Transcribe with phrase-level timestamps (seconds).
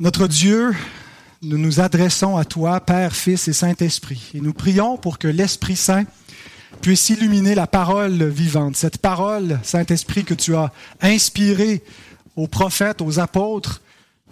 [0.00, 0.74] Notre Dieu,
[1.40, 5.76] nous nous adressons à toi, Père, Fils et Saint-Esprit, et nous prions pour que l'Esprit
[5.76, 6.02] Saint
[6.80, 11.84] puisse illuminer la parole vivante, cette parole, Saint-Esprit, que tu as inspirée
[12.34, 13.82] aux prophètes, aux apôtres,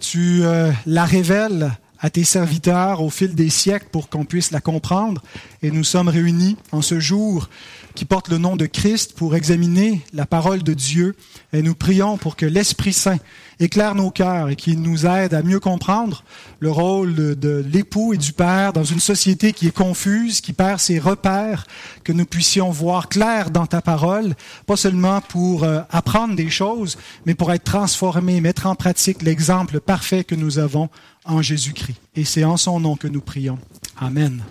[0.01, 4.59] tu euh, la révèles à tes serviteurs au fil des siècles pour qu'on puisse la
[4.59, 5.23] comprendre.
[5.61, 7.49] Et nous sommes réunis en ce jour
[7.95, 11.15] qui porte le nom de Christ pour examiner la parole de Dieu.
[11.53, 13.19] Et nous prions pour que l'Esprit Saint
[13.59, 16.23] éclaire nos cœurs et qu'il nous aide à mieux comprendre
[16.59, 20.79] le rôle de, l'époux et du père dans une société qui est confuse, qui perd
[20.79, 21.65] ses repères,
[22.03, 24.35] que nous puissions voir clair dans ta parole,
[24.65, 29.79] pas seulement pour euh, apprendre des choses, mais pour être transformés, mettre en pratique l'exemple
[29.79, 30.89] parfait que nous avons
[31.25, 31.97] en Jésus-Christ.
[32.15, 33.59] Et c'est en son nom que nous prions.
[33.99, 34.43] Amen.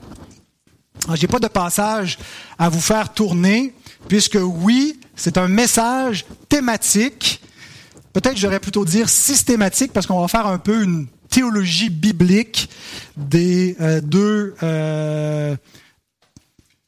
[1.08, 2.18] Je n'ai pas de passage
[2.58, 3.74] à vous faire tourner,
[4.08, 7.42] puisque oui, c'est un message thématique,
[8.12, 12.68] peut-être j'aurais plutôt dire systématique, parce qu'on va faire un peu une théologie biblique
[13.16, 15.56] des euh, deux euh,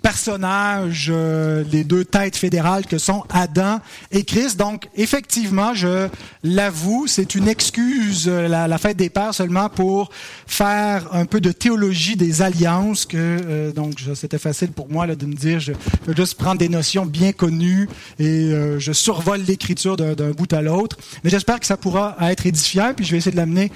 [0.05, 3.81] personnages, euh, les deux têtes fédérales que sont Adam
[4.13, 4.59] et Christ.
[4.59, 6.09] Donc, effectivement, je
[6.43, 10.11] l'avoue, c'est une excuse, euh, la, fête des pères, seulement pour
[10.47, 13.07] faire un peu de théologie des alliances.
[13.07, 15.73] Que euh, donc, c'était facile pour moi là, de me dire, je,
[16.07, 17.89] veux juste prendre des notions bien connues
[18.19, 20.99] et je survole l'écriture d'un bout à l'autre.
[21.23, 22.93] Mais j'espère que ça pourra être édifiant.
[22.95, 23.73] Puis, je vais essayer de l'amener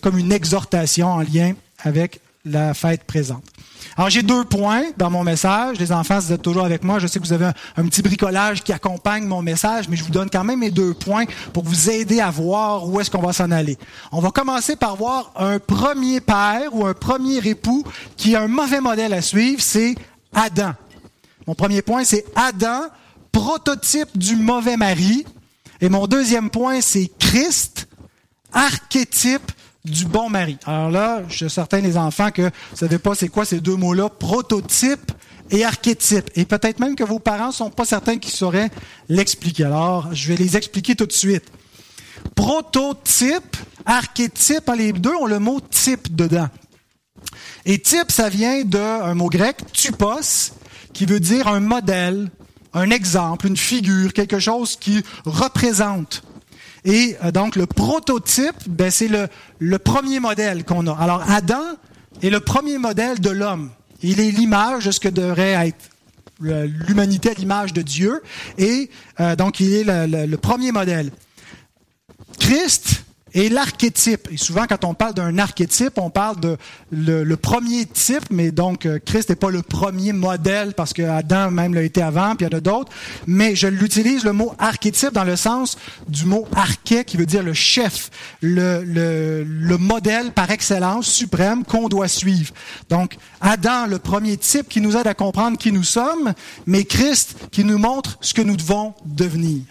[0.00, 3.44] comme une exhortation en lien avec la fête présente.
[3.96, 5.78] Alors j'ai deux points dans mon message.
[5.78, 6.98] Les enfants, vous êtes toujours avec moi.
[6.98, 10.10] Je sais que vous avez un, petit bricolage qui accompagne mon message, mais je vous
[10.10, 13.32] donne quand même mes deux points pour vous aider à voir où est-ce qu'on va
[13.32, 13.76] s'en aller.
[14.10, 17.84] On va commencer par voir un premier père ou un premier époux
[18.16, 19.94] qui a un mauvais modèle à suivre, c'est
[20.34, 20.72] Adam.
[21.46, 22.82] Mon premier point, c'est Adam,
[23.30, 25.24] prototype du mauvais mari.
[25.80, 27.88] Et mon deuxième point, c'est Christ,
[28.52, 29.52] archétype
[29.84, 30.58] du bon mari.
[30.64, 33.76] Alors là, je suis certain les enfants que vous savez pas c'est quoi ces deux
[33.76, 35.12] mots-là, prototype
[35.50, 36.30] et archétype.
[36.34, 38.70] Et peut-être même que vos parents sont pas certains qu'ils sauraient
[39.08, 39.64] l'expliquer.
[39.64, 41.44] Alors, je vais les expliquer tout de suite.
[42.34, 46.48] Prototype, archétype, hein, les deux ont le mot type dedans.
[47.64, 50.52] Et type, ça vient d'un mot grec, typos,
[50.92, 52.30] qui veut dire un modèle,
[52.72, 56.22] un exemple, une figure, quelque chose qui représente.
[56.84, 59.28] Et euh, donc, le prototype, ben, c'est le,
[59.58, 60.94] le premier modèle qu'on a.
[60.94, 61.62] Alors, Adam
[62.22, 63.70] est le premier modèle de l'homme.
[64.02, 65.90] Il est l'image de ce que devrait être
[66.40, 68.20] l'humanité à l'image de Dieu.
[68.58, 68.90] Et
[69.20, 71.12] euh, donc, il est le, le premier modèle.
[72.40, 73.04] Christ,
[73.34, 74.28] et l'archétype.
[74.30, 76.56] Et souvent, quand on parle d'un archétype, on parle de
[76.90, 81.50] le, premier type, mais donc euh, Christ n'est pas le premier modèle parce que Adam
[81.50, 82.92] même l'a été avant, puis il y en a d'autres.
[83.26, 85.76] Mais je l'utilise le mot archétype dans le sens
[86.08, 88.10] du mot arché, qui veut dire le chef,
[88.40, 92.52] le, le, le modèle par excellence suprême qu'on doit suivre.
[92.88, 96.32] Donc, Adam, le premier type qui nous aide à comprendre qui nous sommes,
[96.66, 99.62] mais Christ qui nous montre ce que nous devons devenir.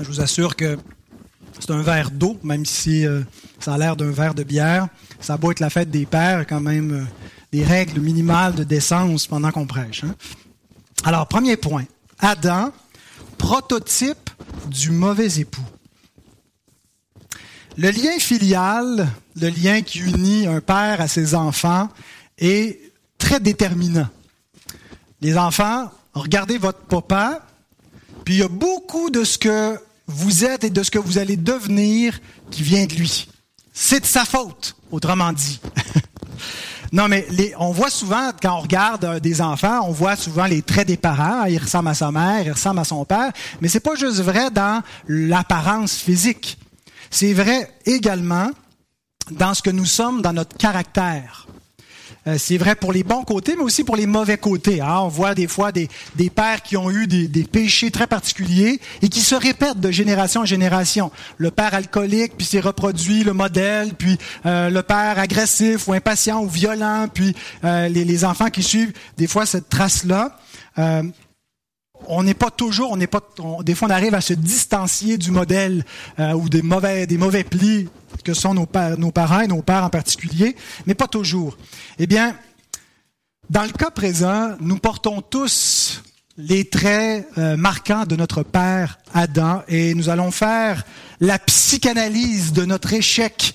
[0.00, 0.78] Je vous assure que
[1.58, 3.22] c'est un verre d'eau, même si euh,
[3.58, 4.86] ça a l'air d'un verre de bière.
[5.20, 7.04] Ça doit être la fête des pères, quand même euh,
[7.50, 10.04] des règles minimales de décence pendant qu'on prêche.
[10.04, 10.14] Hein.
[11.04, 11.84] Alors, premier point.
[12.20, 12.72] Adam,
[13.38, 14.30] prototype
[14.68, 15.66] du mauvais époux.
[17.76, 19.08] Le lien filial,
[19.40, 21.88] le lien qui unit un père à ses enfants,
[22.38, 22.80] est
[23.18, 24.08] très déterminant.
[25.20, 27.44] Les enfants, regardez votre papa,
[28.24, 31.18] puis il y a beaucoup de ce que vous êtes et de ce que vous
[31.18, 32.18] allez devenir
[32.50, 33.28] qui vient de lui.
[33.72, 35.60] C'est de sa faute, autrement dit.
[36.92, 37.26] non, mais
[37.58, 40.96] on voit souvent, quand on regarde euh, des enfants, on voit souvent les traits des
[40.96, 41.44] parents.
[41.44, 43.30] Il ressemble à sa mère, il ressemble à son père.
[43.60, 46.58] Mais c'est pas juste vrai dans l'apparence physique.
[47.10, 48.50] C'est vrai également
[49.30, 51.47] dans ce que nous sommes, dans notre caractère.
[52.28, 54.80] Euh, c'est vrai pour les bons côtés, mais aussi pour les mauvais côtés.
[54.80, 54.98] Hein.
[55.00, 58.80] On voit des fois des, des pères qui ont eu des, des, péchés très particuliers
[59.02, 61.10] et qui se répètent de génération en génération.
[61.38, 66.42] Le père alcoolique, puis s'est reproduit le modèle, puis euh, le père agressif ou impatient
[66.42, 67.34] ou violent, puis
[67.64, 70.36] euh, les, les, enfants qui suivent des fois cette trace-là
[72.06, 73.20] on n'est pas toujours, on n'est pas,
[73.62, 75.84] des fois on arrive à se distancier du modèle
[76.18, 77.88] ou des mauvais, des mauvais plis
[78.24, 80.56] que sont nos, nos parents et nos pères en particulier,
[80.86, 81.56] mais pas toujours.
[81.98, 82.34] Eh bien,
[83.50, 86.02] dans le cas présent, nous portons tous
[86.36, 90.84] les traits euh, marquants de notre père Adam et nous allons faire
[91.20, 93.54] la psychanalyse de notre échec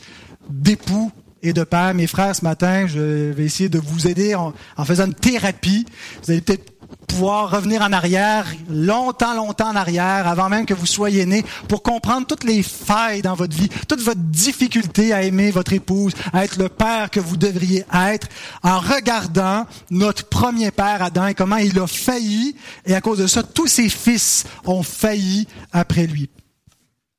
[0.49, 1.11] d'époux
[1.43, 1.93] et de père.
[1.93, 5.85] Mes frères, ce matin, je vais essayer de vous aider en, en faisant une thérapie.
[6.23, 6.72] Vous allez peut-être
[7.07, 11.83] pouvoir revenir en arrière, longtemps, longtemps en arrière, avant même que vous soyez né, pour
[11.83, 16.43] comprendre toutes les failles dans votre vie, toute votre difficulté à aimer votre épouse, à
[16.43, 18.27] être le père que vous devriez être,
[18.63, 22.55] en regardant notre premier père Adam et comment il a failli,
[22.85, 26.29] et à cause de ça, tous ses fils ont failli après lui,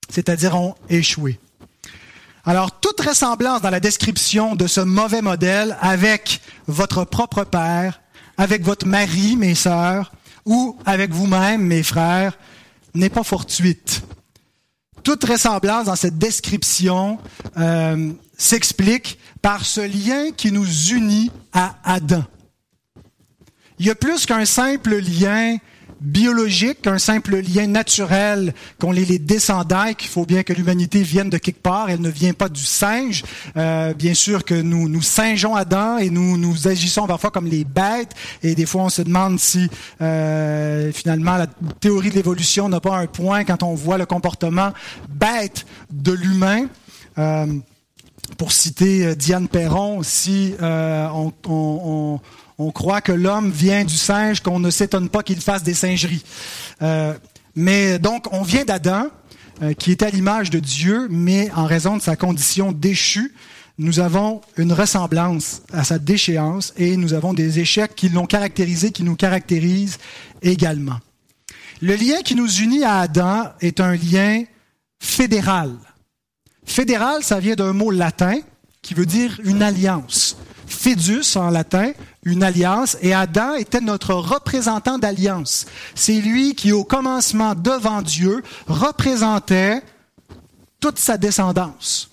[0.08, 1.38] c'est-à-dire ont échoué.
[2.46, 8.00] Alors, toute ressemblance dans la description de ce mauvais modèle avec votre propre père
[8.36, 10.12] avec votre mari, mes sœurs,
[10.44, 12.36] ou avec vous-même, mes frères,
[12.94, 14.02] n'est pas fortuite.
[15.02, 17.18] Toute ressemblance dans cette description
[17.58, 22.24] euh, s'explique par ce lien qui nous unit à Adam.
[23.78, 25.56] Il y a plus qu'un simple lien
[26.04, 31.30] biologique, un simple lien naturel qu'ont les, les descendants qu'il faut bien que l'humanité vienne
[31.30, 31.88] de quelque part.
[31.88, 33.24] Elle ne vient pas du singe.
[33.56, 37.64] Euh, bien sûr que nous nous singeons Adam et nous nous agissons parfois comme les
[37.64, 38.12] bêtes.
[38.42, 39.68] Et des fois, on se demande si
[40.00, 41.46] euh, finalement la
[41.80, 44.72] théorie de l'évolution n'a pas un point quand on voit le comportement
[45.08, 46.66] bête de l'humain.
[47.16, 47.46] Euh,
[48.38, 52.20] pour citer Diane Perron, si on
[52.58, 56.24] on croit que l'homme vient du singe, qu'on ne s'étonne pas qu'il fasse des singeries.
[56.82, 57.14] Euh,
[57.54, 59.08] mais donc, on vient d'Adam,
[59.62, 63.34] euh, qui est à l'image de Dieu, mais en raison de sa condition déchue,
[63.78, 68.92] nous avons une ressemblance à sa déchéance et nous avons des échecs qui l'ont caractérisé,
[68.92, 69.98] qui nous caractérisent
[70.42, 70.98] également.
[71.82, 74.44] Le lien qui nous unit à Adam est un lien
[75.00, 75.72] fédéral.
[76.64, 78.38] Fédéral, ça vient d'un mot latin
[78.80, 80.36] qui veut dire une alliance.
[80.66, 81.92] Fidus en latin,
[82.24, 85.66] une alliance, et Adam était notre représentant d'alliance.
[85.94, 89.82] C'est lui qui, au commencement devant Dieu, représentait
[90.80, 92.10] toute sa descendance.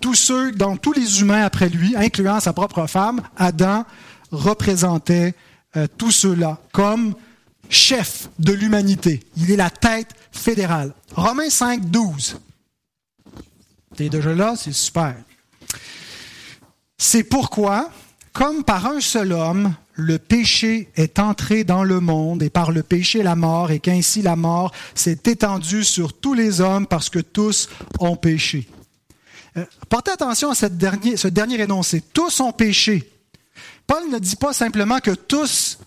[0.00, 3.84] Tous ceux, donc tous les humains après lui, incluant sa propre femme, Adam
[4.30, 5.34] représentait
[5.76, 7.14] euh, tous ceux-là comme
[7.68, 9.20] chef de l'humanité.
[9.36, 10.92] Il est la tête fédérale.
[11.14, 12.40] Romains 5, 12.
[13.96, 15.14] T'es déjà là, c'est super.
[16.98, 17.90] C'est pourquoi,
[18.32, 22.82] comme par un seul homme, le péché est entré dans le monde et par le
[22.82, 27.18] péché la mort, et qu'ainsi la mort s'est étendue sur tous les hommes parce que
[27.18, 27.68] tous
[27.98, 28.68] ont péché.
[29.56, 32.02] Euh, portez attention à cette dernier, ce dernier énoncé.
[32.12, 33.10] Tous ont péché.
[33.86, 35.78] Paul ne dit pas simplement que tous,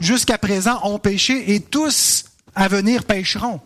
[0.00, 2.24] jusqu'à présent, ont péché et tous
[2.54, 3.60] à venir pécheront.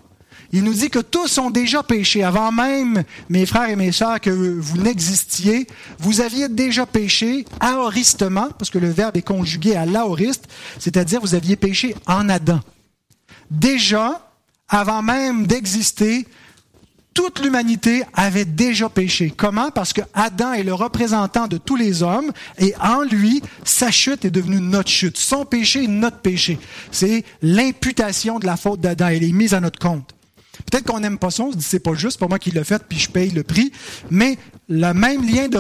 [0.52, 2.24] Il nous dit que tous ont déjà péché.
[2.24, 5.66] Avant même, mes frères et mes sœurs, que vous n'existiez,
[5.98, 10.48] vous aviez déjà péché aoristement, parce que le verbe est conjugué à l'aoriste,
[10.78, 12.60] c'est-à-dire vous aviez péché en Adam.
[13.50, 14.28] Déjà,
[14.68, 16.26] avant même d'exister,
[17.14, 19.32] toute l'humanité avait déjà péché.
[19.36, 19.70] Comment?
[19.70, 24.24] Parce que Adam est le représentant de tous les hommes et en lui, sa chute
[24.24, 25.16] est devenue notre chute.
[25.16, 26.58] Son péché est notre péché.
[26.92, 29.08] C'est l'imputation de la faute d'Adam.
[29.08, 30.14] Elle est mise à notre compte.
[30.70, 32.64] Peut-être qu'on n'aime pas ça, on se dit c'est pas juste, pour moi qui l'ai
[32.64, 33.72] fait, puis je paye le prix.
[34.10, 34.38] Mais
[34.68, 35.58] le même lien de,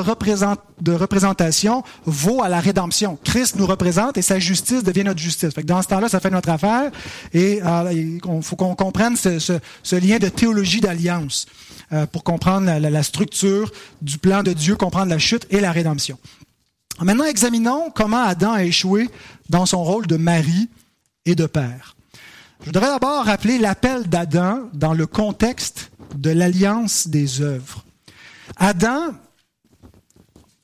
[0.92, 3.18] représentation vaut à la rédemption.
[3.24, 5.52] Christ nous représente et sa justice devient notre justice.
[5.64, 6.92] dans ce temps-là, ça fait notre affaire
[7.34, 11.46] et euh, il faut qu'on comprenne ce, lien de théologie d'alliance
[11.92, 16.16] euh, pour comprendre la, structure du plan de Dieu, comprendre la chute et la rédemption.
[17.00, 19.08] Maintenant, examinons comment Adam a échoué
[19.48, 20.68] dans son rôle de mari
[21.26, 21.96] et de père.
[22.60, 27.86] Je voudrais d'abord rappeler l'appel d'Adam dans le contexte de l'alliance des œuvres.
[28.58, 29.14] Adam,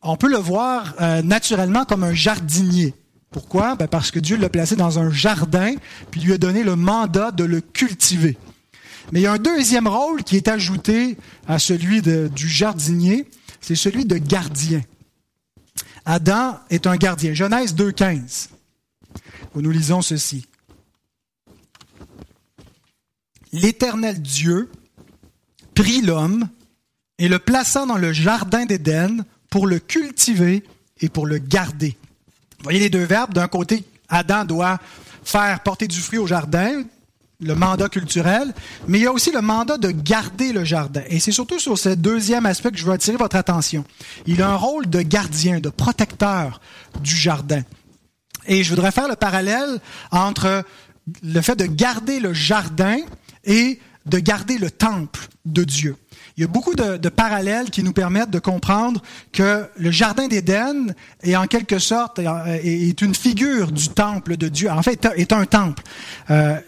[0.02, 2.94] on peut le voir euh, naturellement comme un jardinier.
[3.30, 3.76] Pourquoi?
[3.76, 5.74] Ben Parce que Dieu l'a placé dans un jardin,
[6.10, 8.36] puis lui a donné le mandat de le cultiver.
[9.10, 11.16] Mais il y a un deuxième rôle qui est ajouté
[11.48, 13.26] à celui du jardinier,
[13.62, 14.82] c'est celui de gardien.
[16.04, 17.32] Adam est un gardien.
[17.32, 18.48] Genèse 2.15.
[19.54, 20.46] Où nous lisons ceci
[23.52, 24.70] l'Éternel Dieu
[25.74, 26.48] prit l'homme
[27.18, 30.64] et le plaça dans le jardin d'Éden pour le cultiver
[31.00, 31.96] et pour le garder.
[32.58, 33.34] Vous voyez les deux verbes.
[33.34, 34.78] D'un côté, Adam doit
[35.24, 36.82] faire porter du fruit au jardin,
[37.40, 38.54] le mandat culturel,
[38.88, 41.02] mais il y a aussi le mandat de garder le jardin.
[41.08, 43.84] Et c'est surtout sur ce deuxième aspect que je veux attirer votre attention.
[44.26, 46.60] Il a un rôle de gardien, de protecteur
[47.00, 47.62] du jardin.
[48.46, 50.64] Et je voudrais faire le parallèle entre
[51.22, 52.98] le fait de garder le jardin
[53.46, 55.96] et de garder le temple de Dieu.
[56.36, 60.94] Il y a beaucoup de, parallèles qui nous permettent de comprendre que le jardin d'Éden
[61.22, 64.70] est en quelque sorte est une figure du temple de Dieu.
[64.70, 65.82] En fait, est un temple.
[66.30, 66.58] Euh,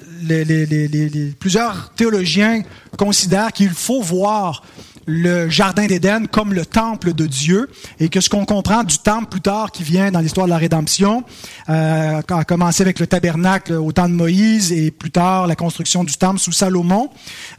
[1.38, 2.62] plusieurs théologiens
[2.96, 4.62] considèrent qu'il faut voir
[5.08, 9.30] le jardin d'Éden comme le temple de Dieu et que ce qu'on comprend du temple
[9.30, 11.24] plus tard qui vient dans l'histoire de la rédemption,
[11.70, 16.04] euh, a commencé avec le tabernacle au temps de Moïse et plus tard la construction
[16.04, 17.08] du temple sous Salomon,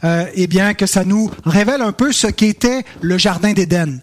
[0.04, 4.00] euh, eh bien que ça nous révèle un peu ce qu'était le jardin d'Éden.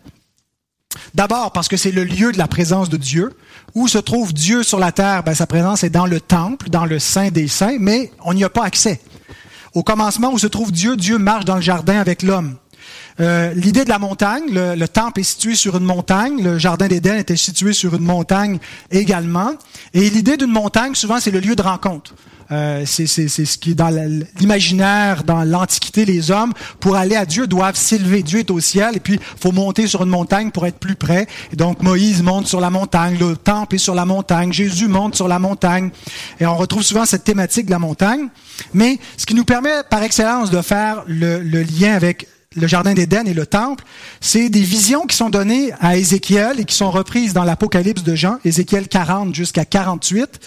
[1.16, 3.32] D'abord parce que c'est le lieu de la présence de Dieu.
[3.76, 5.24] Où se trouve Dieu sur la terre?
[5.24, 8.44] Ben, Sa présence est dans le temple, dans le Saint des Saints, mais on n'y
[8.44, 9.00] a pas accès.
[9.74, 12.58] Au commencement, où se trouve Dieu, Dieu marche dans le jardin avec l'homme.
[13.20, 17.18] Euh, l'idée de la montagne, le, temple est situé sur une montagne, le jardin d'Éden
[17.18, 18.60] était situé sur une montagne
[18.92, 19.54] également.
[19.94, 22.14] Et l'idée d'une montagne, souvent, c'est le lieu de rencontre.
[22.50, 23.90] Euh, c'est ce qui, dans
[24.40, 28.24] l'imaginaire, dans l'Antiquité, les hommes, pour aller à Dieu, doivent s'élever.
[28.24, 31.28] Dieu est au ciel, et puis faut monter sur une montagne pour être plus près.
[31.52, 35.16] Et donc Moïse monte sur la montagne, le temple est sur la montagne, Jésus monte
[35.16, 35.90] sur la montagne.
[36.40, 38.30] Et on retrouve souvent cette thématique de la montagne.
[38.74, 42.94] Mais ce qui nous permet par excellence de faire le, le lien avec le jardin
[42.94, 43.84] d'Éden et le temple,
[44.20, 48.16] c'est des visions qui sont données à Ézéchiel et qui sont reprises dans l'Apocalypse de
[48.16, 50.40] Jean, Ézéchiel 40 jusqu'à 48,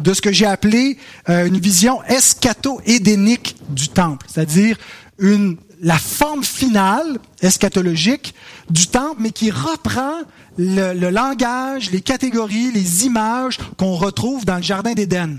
[0.00, 0.98] de ce que j'ai appelé
[1.28, 4.76] euh, une vision eschato-édénique du temple, c'est-à-dire
[5.18, 8.34] une la forme finale eschatologique
[8.68, 10.14] du temple, mais qui reprend
[10.56, 15.38] le, le langage, les catégories, les images qu'on retrouve dans le jardin d'Éden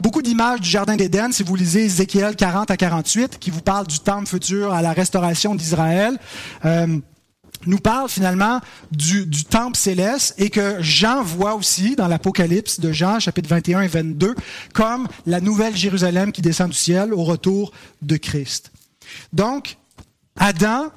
[0.00, 3.86] beaucoup d'images du Jardin d'Éden, si vous lisez Ézéchiel 40 à 48, qui vous parle
[3.86, 6.18] du temple futur à la restauration d'Israël.
[6.64, 6.98] Euh,
[7.66, 8.60] nous parle finalement
[8.92, 13.82] du, du, temple céleste et que Jean voit aussi dans l'Apocalypse de Jean, chapitre 21
[13.82, 14.34] et 22,
[14.72, 18.70] comme la nouvelle Jérusalem qui descend du ciel au retour de Christ.
[19.32, 19.76] Donc,
[20.36, 20.90] Adam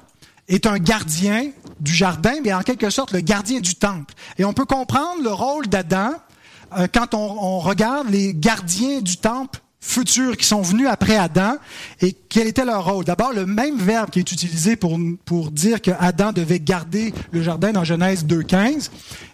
[0.48, 4.14] est un gardien du jardin, mais en quelque sorte le gardien du temple.
[4.38, 6.12] Et on peut comprendre le rôle d'Adam
[6.78, 11.56] euh, quand on, regarde les gardiens du temple futurs qui sont venus après Adam
[12.00, 13.04] et quel était leur rôle?
[13.04, 17.42] D'abord, le même verbe qui est utilisé pour, pour dire que Adam devait garder le
[17.42, 18.88] jardin dans Genèse 2.15,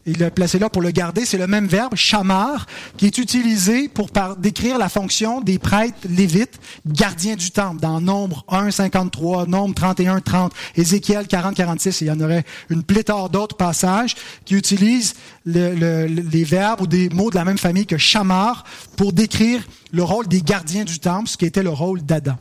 [0.05, 3.88] il l'a placé là pour le garder, c'est le même verbe, chamar, qui est utilisé
[3.88, 9.76] pour décrire la fonction des prêtres lévites, gardiens du temple, dans Nombre 1, 53, Nombre
[9.76, 14.57] 31, 30, Ézéchiel 40, 46, et il y en aurait une pléthore d'autres passages qui
[14.57, 15.14] utilisent
[15.47, 18.64] les verbes ou des mots de la même famille que chamar
[18.97, 19.62] pour décrire
[19.93, 22.35] le rôle des gardiens du temple, ce qui était le rôle d'Adam.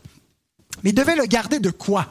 [0.83, 2.07] Mais il devait le garder de quoi?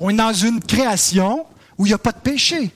[0.00, 1.46] On est dans une création
[1.78, 2.72] où il n'y a pas de péché.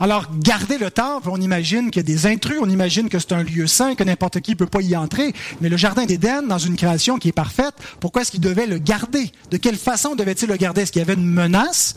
[0.00, 3.32] Alors, garder le temple, on imagine qu'il y a des intrus, on imagine que c'est
[3.32, 5.32] un lieu saint, que n'importe qui ne peut pas y entrer.
[5.60, 8.78] Mais le jardin d'Éden, dans une création qui est parfaite, pourquoi est-ce qu'il devait le
[8.78, 9.30] garder?
[9.50, 10.82] De quelle façon devait-il le garder?
[10.82, 11.94] Est-ce qu'il y avait une menace?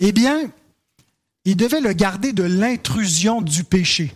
[0.00, 0.50] Eh bien,
[1.44, 4.14] il devait le garder de l'intrusion du péché.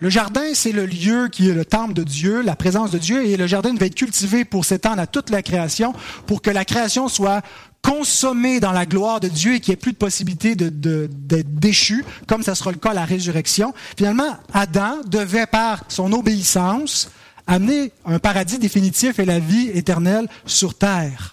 [0.00, 3.24] Le jardin, c'est le lieu qui est le temple de Dieu, la présence de Dieu,
[3.26, 5.94] et le jardin devait être cultivé pour s'étendre à toute la création,
[6.26, 7.42] pour que la création soit
[7.82, 12.04] consommée dans la gloire de Dieu et qu'il n'y ait plus de possibilité d'être déchu,
[12.26, 13.74] comme ça sera le cas à la résurrection.
[13.96, 17.10] Finalement, Adam devait, par son obéissance,
[17.46, 21.32] amener un paradis définitif et la vie éternelle sur terre.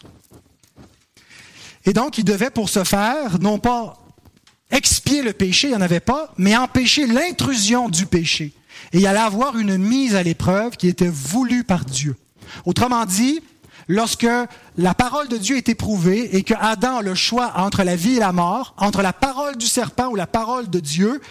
[1.86, 4.00] Et donc, il devait pour ce faire, non pas
[4.72, 8.54] expier le péché, il n'y en avait pas, mais empêcher l'intrusion du péché.
[8.94, 12.16] Et il allait avoir une mise à l'épreuve qui était voulue par Dieu.
[12.66, 13.42] Autrement dit,
[13.88, 14.28] lorsque
[14.78, 18.18] la parole de Dieu est éprouvée et que Adam a le choix entre la vie
[18.18, 21.22] et la mort, entre la parole du serpent ou la parole de Dieu,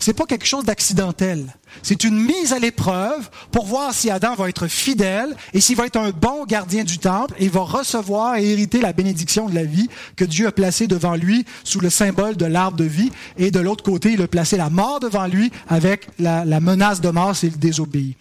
[0.00, 1.54] c'est pas quelque chose d'accidentel.
[1.82, 5.86] C'est une mise à l'épreuve pour voir si Adam va être fidèle et s'il va
[5.86, 9.64] être un bon gardien du temple et va recevoir et hériter la bénédiction de la
[9.64, 13.12] vie que Dieu a placée devant lui sous le symbole de l'arbre de vie.
[13.36, 17.10] Et de l'autre côté, il a placé la mort devant lui avec la, menace de
[17.10, 18.16] mort s'il désobéit.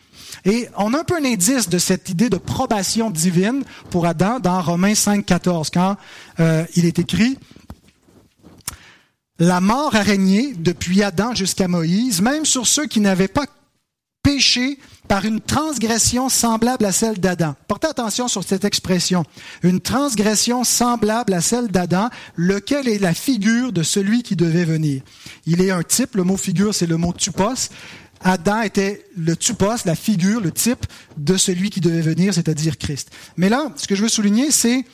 [0.46, 4.40] Et on a un peu un indice de cette idée de probation divine pour Adam
[4.40, 5.98] dans Romains 5, 14, quand
[6.40, 7.38] euh, il est écrit
[9.40, 13.46] la mort a régné depuis Adam jusqu'à Moïse, même sur ceux qui n'avaient pas
[14.22, 14.78] péché
[15.08, 17.56] par une transgression semblable à celle d'Adam.
[17.68, 19.24] Portez attention sur cette expression.
[19.64, 25.02] Une transgression semblable à celle d'Adam, lequel est la figure de celui qui devait venir?
[25.46, 27.70] Il est un type, le mot figure, c'est le mot tupos.
[28.22, 30.86] Adam était le tupos, la figure, le type
[31.18, 33.10] de celui qui devait venir, c'est-à-dire Christ.
[33.38, 34.86] Mais là, ce que je veux souligner, c'est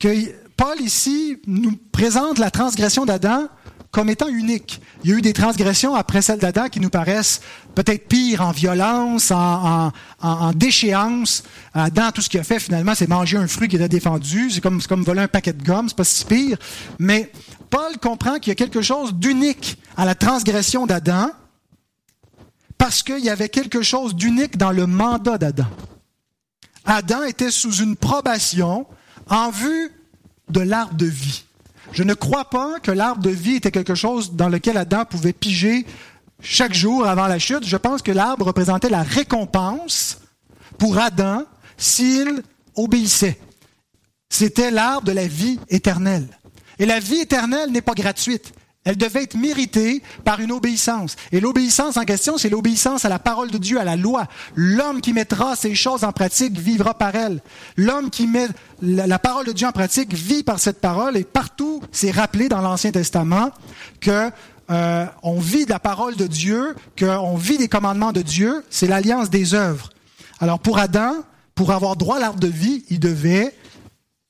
[0.00, 0.08] que
[0.56, 3.48] Paul ici nous présente la transgression d'Adam
[3.96, 4.82] comme étant unique.
[5.02, 7.40] Il y a eu des transgressions après celle d'Adam qui nous paraissent
[7.74, 9.90] peut-être pires en violence, en,
[10.54, 11.44] déchéance.
[11.72, 14.50] Adam, tout ce qu'il a fait finalement, c'est manger un fruit qui était défendu.
[14.50, 16.58] C'est comme, comme voler un paquet de gomme, c'est pas si pire.
[16.98, 17.32] Mais
[17.70, 21.30] Paul comprend qu'il y a quelque chose d'unique à la transgression d'Adam
[22.76, 25.68] parce qu'il y avait quelque chose d'unique dans le mandat d'Adam.
[26.84, 28.86] Adam était sous une probation
[29.30, 29.90] en vue
[30.50, 31.46] de l'arbre de vie.
[31.92, 35.32] Je ne crois pas que l'arbre de vie était quelque chose dans lequel Adam pouvait
[35.32, 35.86] piger
[36.40, 37.66] chaque jour avant la chute.
[37.66, 40.20] Je pense que l'arbre représentait la récompense
[40.78, 41.44] pour Adam
[41.76, 42.42] s'il
[42.74, 43.38] obéissait.
[44.28, 46.26] C'était l'arbre de la vie éternelle.
[46.78, 48.52] Et la vie éternelle n'est pas gratuite.
[48.86, 51.16] Elle devait être méritée par une obéissance.
[51.32, 54.26] Et l'obéissance en question, c'est l'obéissance à la parole de Dieu, à la loi.
[54.54, 57.42] L'homme qui mettra ces choses en pratique vivra par elles.
[57.76, 58.46] L'homme qui met
[58.80, 61.16] la, parole de Dieu en pratique vit par cette parole.
[61.16, 63.50] Et partout, c'est rappelé dans l'Ancien Testament
[64.00, 64.30] que
[64.70, 68.64] euh, on vit de la parole de Dieu, qu'on vit des commandements de Dieu.
[68.70, 69.90] C'est l'alliance des œuvres.
[70.38, 71.12] Alors pour Adam,
[71.56, 73.52] pour avoir droit à l'arbre de vie, il devait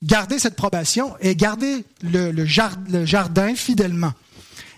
[0.03, 4.13] garder cette probation et garder le, jardin, fidèlement.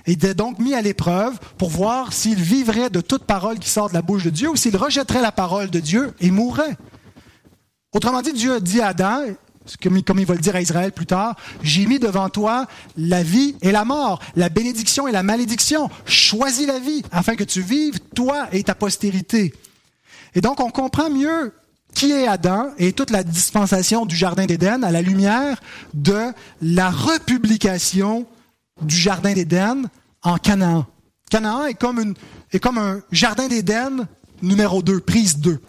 [0.07, 3.89] Il était donc mis à l'épreuve pour voir s'il vivrait de toute parole qui sort
[3.89, 6.77] de la bouche de Dieu ou s'il rejetterait la parole de Dieu et mourrait.
[7.93, 9.21] Autrement dit, Dieu dit à Adam,
[9.81, 13.55] comme il va le dire à Israël plus tard, j'ai mis devant toi la vie
[13.61, 15.89] et la mort, la bénédiction et la malédiction.
[16.05, 19.53] Choisis la vie afin que tu vives, toi et ta postérité.
[20.35, 21.53] Et donc, on comprend mieux
[21.93, 25.59] qui est Adam et toute la dispensation du Jardin d'Éden à la lumière
[25.93, 28.27] de la republication
[28.81, 29.83] du Jardin d'Éden
[30.23, 30.85] en Canaan.
[31.29, 34.07] Canaan est comme, un Jardin d'Éden
[34.41, 35.61] numéro 2, prise 2,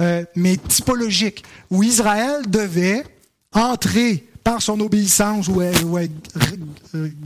[0.00, 3.04] euh, mais typologique, où Israël devait
[3.52, 5.98] entrer par son obéissance ou, ou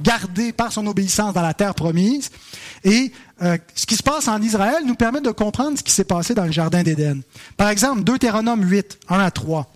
[0.03, 2.31] gardé par son obéissance dans la terre promise.
[2.85, 6.05] Et euh, ce qui se passe en Israël nous permet de comprendre ce qui s'est
[6.05, 7.21] passé dans le Jardin d'Éden.
[7.57, 9.73] Par exemple, Deutéronome 8, 1 à 3.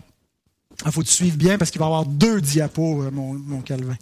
[0.85, 3.95] Il faut te suivre bien parce qu'il va y avoir deux diapos, euh, mon Calvin.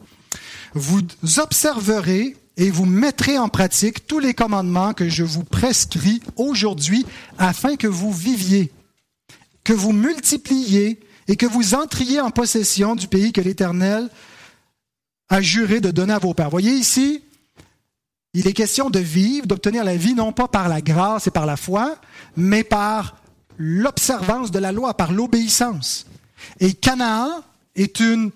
[0.74, 1.02] Vous
[1.38, 7.06] observerez et vous mettrez en pratique tous les commandements que je vous prescris aujourd'hui
[7.38, 8.72] afin que vous viviez,
[9.64, 14.10] que vous multipliez et que vous entriez en possession du pays que l'Éternel
[15.30, 16.50] a juré de donner à vos pères.
[16.50, 17.24] Voyez ici,
[18.34, 21.46] il est question de vivre, d'obtenir la vie non pas par la grâce et par
[21.46, 21.98] la foi,
[22.36, 23.18] mais par
[23.58, 26.06] l'observance de la loi, par l'obéissance.
[26.60, 27.44] Et Canaan
[27.76, 28.32] est, une,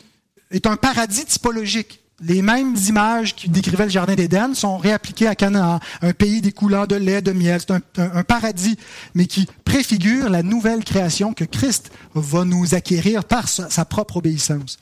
[0.55, 2.04] est un paradis typologique.
[2.23, 6.85] Les mêmes images qui décrivaient le Jardin d'Éden sont réappliquées à Canaan, un pays découlant
[6.85, 7.59] de lait, de miel.
[7.59, 8.77] C'est un, paradis,
[9.15, 14.77] mais qui préfigure la nouvelle création que Christ va nous acquérir par sa propre obéissance.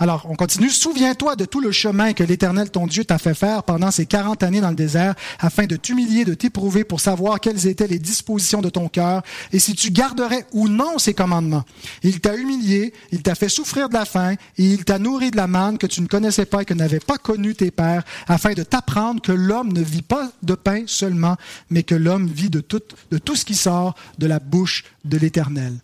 [0.00, 0.70] Alors, on continue.
[0.70, 4.42] Souviens-toi de tout le chemin que l'Éternel, ton Dieu, t'a fait faire pendant ces quarante
[4.42, 8.60] années dans le désert, afin de t'humilier, de t'éprouver pour savoir quelles étaient les dispositions
[8.60, 11.64] de ton cœur et si tu garderais ou non ses commandements.
[12.02, 15.36] Il t'a humilié, il t'a fait souffrir de la faim et il t'a nourri de
[15.36, 18.52] la manne que tu ne connaissais pas et que n'avaient pas connu tes pères, afin
[18.52, 21.36] de t'apprendre que l'homme ne vit pas de pain seulement,
[21.70, 25.16] mais que l'homme vit de tout, de tout ce qui sort de la bouche de
[25.16, 25.74] l'Éternel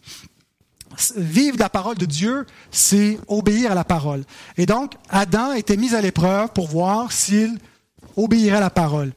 [1.16, 4.24] vivre la parole de Dieu, c'est obéir à la parole.
[4.56, 7.58] Et donc, Adam était mis à l'épreuve pour voir s'il
[8.16, 9.12] obéirait à la parole.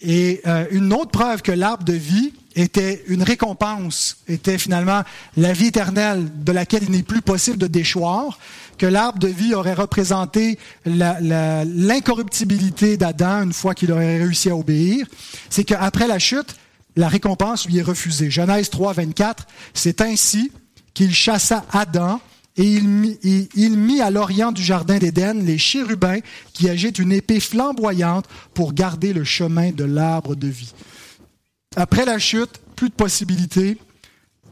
[0.00, 5.02] Et euh, une autre preuve que l'arbre de vie était une récompense, était finalement
[5.36, 8.38] la vie éternelle de laquelle il n'est plus possible de déchoir,
[8.78, 15.06] que l'arbre de vie aurait représenté l'incorruptibilité d'Adam une fois qu'il aurait réussi à obéir,
[15.50, 16.56] c'est qu'après la chute,
[16.96, 18.30] la récompense lui est refusée.
[18.30, 20.50] Genèse 3, 24, c'est ainsi
[20.94, 22.20] qu'il chassa Adam
[22.56, 26.18] et il mit, à l'orient du jardin d'Éden les chérubins
[26.52, 30.72] qui agitent une épée flamboyante pour garder le chemin de l'arbre de vie.
[31.76, 33.78] Après la chute, plus de possibilité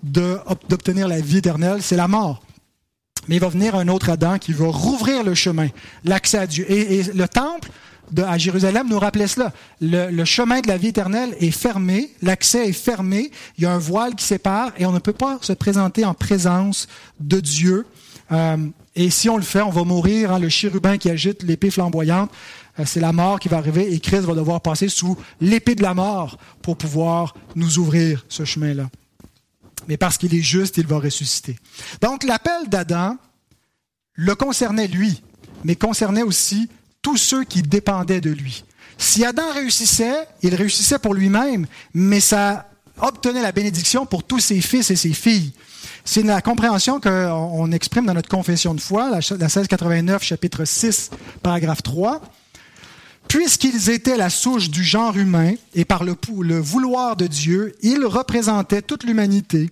[0.05, 2.46] d'obtenir la vie éternelle, c'est la mort.
[3.29, 5.69] Mais il va venir un autre Adam qui va rouvrir le chemin,
[6.05, 6.71] l'accès à Dieu.
[6.71, 7.71] et le temple
[8.17, 9.53] à Jérusalem nous rappelait cela.
[9.81, 13.79] Le, chemin de la vie éternelle est fermé, l'accès est fermé, il y a un
[13.79, 16.89] voile qui sépare et on ne peut pas se présenter en présence
[17.21, 17.87] de Dieu.
[18.33, 18.57] Euh,
[18.95, 20.33] et si on le fait, on va mourir.
[20.33, 22.31] Hein, le chérubin qui agite l'épée flamboyante,
[22.79, 25.83] euh, c'est la mort qui va arriver et Christ va devoir passer sous l'épée de
[25.83, 28.89] la mort pour pouvoir nous ouvrir ce chemin-là.
[29.88, 31.57] Mais parce qu'il est juste, il va ressusciter.
[32.01, 33.16] Donc l'appel d'Adam
[34.14, 35.22] le concernait lui,
[35.64, 36.68] mais concernait aussi
[37.03, 38.64] tous ceux qui dépendaient de lui.
[38.99, 42.68] Si Adam réussissait, il réussissait pour lui-même, mais ça
[43.01, 45.53] obtenait la bénédiction pour tous ses fils et ses filles.
[46.05, 51.11] C'est la compréhension qu'on exprime dans notre confession de foi, la 1689, chapitre 6,
[51.42, 52.22] paragraphe 3.
[53.29, 56.14] Puisqu'ils étaient la souche du genre humain et par le,
[56.61, 59.70] vouloir de Dieu, ils représentaient toute l'humanité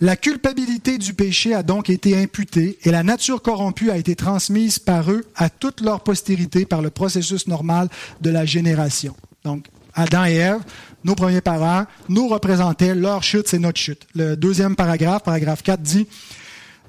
[0.00, 4.78] la culpabilité du péché a donc été imputée et la nature corrompue a été transmise
[4.78, 7.88] par eux à toute leur postérité par le processus normal
[8.20, 9.16] de la génération.
[9.44, 10.60] Donc, Adam et Ève,
[11.04, 14.06] nos premiers parents, nous représentaient leur chute, c'est notre chute.
[14.14, 16.06] Le deuxième paragraphe, paragraphe 4, dit,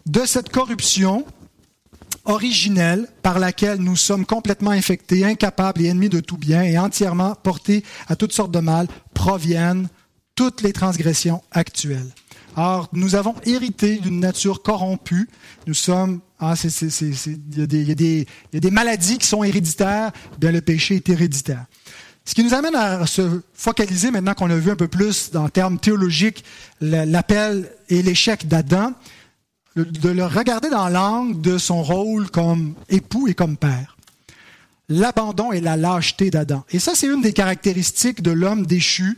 [0.06, 1.26] de cette corruption
[2.26, 7.36] originelle par laquelle nous sommes complètement infectés, incapables et ennemis de tout bien et entièrement
[7.36, 9.88] portés à toutes sortes de mal proviennent
[10.36, 12.12] toutes les transgressions actuelles.
[12.60, 15.30] Or, nous avons hérité d'une nature corrompue.
[15.67, 20.12] Nous sommes, ah, il y, a des maladies qui sont héréditaires.
[20.39, 21.65] Bien, le péché est héréditaire.
[22.26, 25.48] Ce qui nous amène à se focaliser maintenant qu'on a vu un peu plus dans
[25.50, 26.43] termes théologiques
[26.82, 28.93] l'appel et l'échec d'Adam,
[29.76, 33.98] de le regarder dans l'angle de son rôle comme époux et comme père.
[34.89, 36.65] L'abandon et la lâcheté d'Adam.
[36.72, 39.15] Et ça, c'est une des caractéristiques de l'homme déchu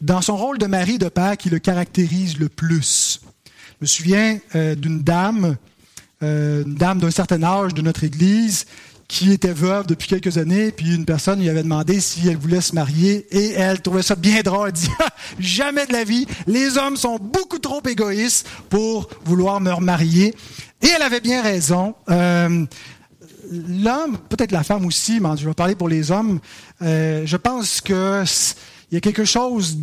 [0.00, 3.20] dans son rôle de mari de père qui le caractérise le plus.
[3.44, 5.56] Je me souviens euh, d'une dame,
[6.22, 8.66] euh, une dame d'un certain âge de notre Église,
[9.08, 12.60] qui était veuve depuis quelques années, puis une personne lui avait demandé si elle voulait
[12.60, 14.68] se marier, et elle trouvait ça bien drôle.
[14.68, 14.88] Elle dit
[15.38, 20.34] jamais de la vie, les hommes sont beaucoup trop égoïstes pour vouloir me remarier.
[20.80, 21.94] Et elle avait bien raison.
[22.08, 22.64] Euh,
[23.50, 26.38] l'homme, peut-être la femme aussi, mais je vais parler pour les hommes.
[26.80, 28.24] Je pense que
[28.90, 29.76] il y a quelque chose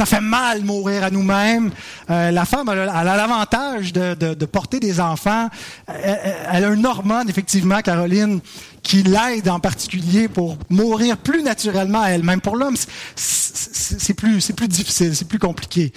[0.00, 1.70] ça fait mal mourir à nous-mêmes.
[2.08, 5.50] Euh, la femme, elle a l'avantage de, porter des enfants.
[5.86, 8.40] Elle, a une hormone, effectivement, Caroline,
[8.82, 12.40] qui l'aide en particulier pour mourir plus naturellement à elle-même.
[12.40, 12.76] Pour l'homme,
[13.14, 15.92] c'est plus, c'est plus difficile, c'est plus compliqué.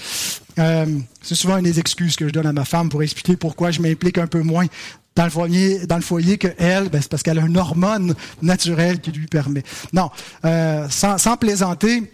[0.59, 0.85] Euh,
[1.21, 3.81] c'est souvent une des excuses que je donne à ma femme pour expliquer pourquoi je
[3.81, 4.65] m'implique un peu moins
[5.15, 8.15] dans le foyer, dans le foyer que elle, ben c'est parce qu'elle a une hormone
[8.41, 9.63] naturelle qui lui permet.
[9.91, 10.09] Non,
[10.45, 12.11] euh, sans, sans plaisanter,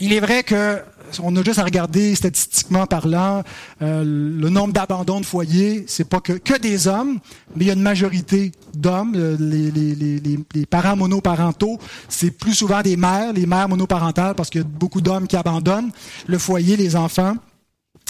[0.00, 0.80] il est vrai que
[1.22, 3.42] on a juste à regarder statistiquement parlant
[3.80, 5.84] euh, le nombre d'abandons de foyers.
[5.86, 7.18] C'est pas que, que des hommes,
[7.54, 9.14] mais il y a une majorité d'hommes.
[9.16, 14.34] Euh, les, les, les, les, parents monoparentaux, c'est plus souvent des mères, les mères monoparentales,
[14.34, 15.92] parce qu'il y a beaucoup d'hommes qui abandonnent
[16.26, 17.36] le foyer, les enfants.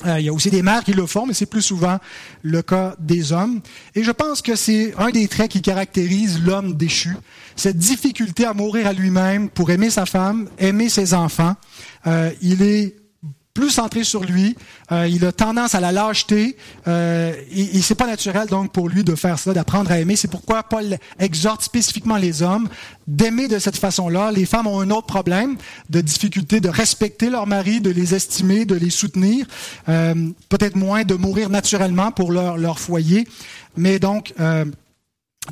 [0.04, 1.98] Euh, il y a aussi des mères qui le font, mais c'est plus souvent
[2.42, 3.60] le cas des hommes.
[3.94, 7.16] Et je pense que c'est un des traits qui caractérise l'homme déchu,
[7.56, 11.56] cette difficulté à mourir à lui-même pour aimer sa femme, aimer ses enfants.
[12.06, 12.94] Euh, il est
[13.56, 14.54] plus centré sur lui.
[14.92, 16.56] Euh, il a tendance à la lâcheté.
[16.86, 20.14] Euh, et, et c'est pas naturel donc pour lui de faire ça, d'apprendre à aimer.
[20.14, 22.68] C'est pourquoi Paul exhorte spécifiquement les hommes
[23.06, 24.30] d'aimer de cette façon-là.
[24.30, 25.56] Les femmes ont un autre problème
[25.88, 29.46] de difficulté de respecter leur mari, de les estimer, de les soutenir.
[29.88, 30.14] Euh,
[30.50, 33.26] peut-être moins de mourir naturellement pour leur, leur foyer.
[33.76, 34.66] Mais donc, euh,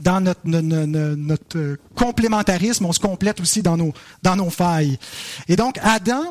[0.02, 4.98] dans notre, notre, notre, complémentarisme, on se complète aussi dans nos, dans nos failles.
[5.48, 6.24] Et donc, Adam,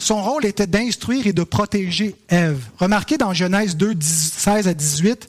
[0.00, 2.64] son rôle était d'instruire et de protéger Ève.
[2.78, 5.28] Remarquez dans Genèse 2, 16 à 18,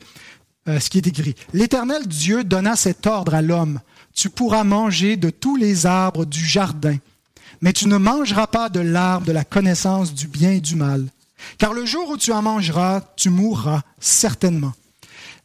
[0.69, 1.35] euh, ce qui est écrit.
[1.53, 3.81] L'Éternel Dieu donna cet ordre à l'homme.
[4.15, 6.97] Tu pourras manger de tous les arbres du jardin,
[7.59, 11.05] mais tu ne mangeras pas de l'arbre de la connaissance du bien et du mal.
[11.57, 14.73] Car le jour où tu en mangeras, tu mourras certainement.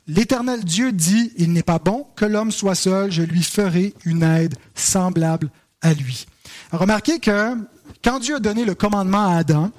[0.07, 4.23] L'Éternel Dieu dit, Il n'est pas bon que l'homme soit seul, je lui ferai une
[4.23, 5.51] aide semblable
[5.83, 6.27] à lui.
[6.71, 7.57] Remarquez que
[8.07, 9.73] quand Dieu a donné le commandement à Adam,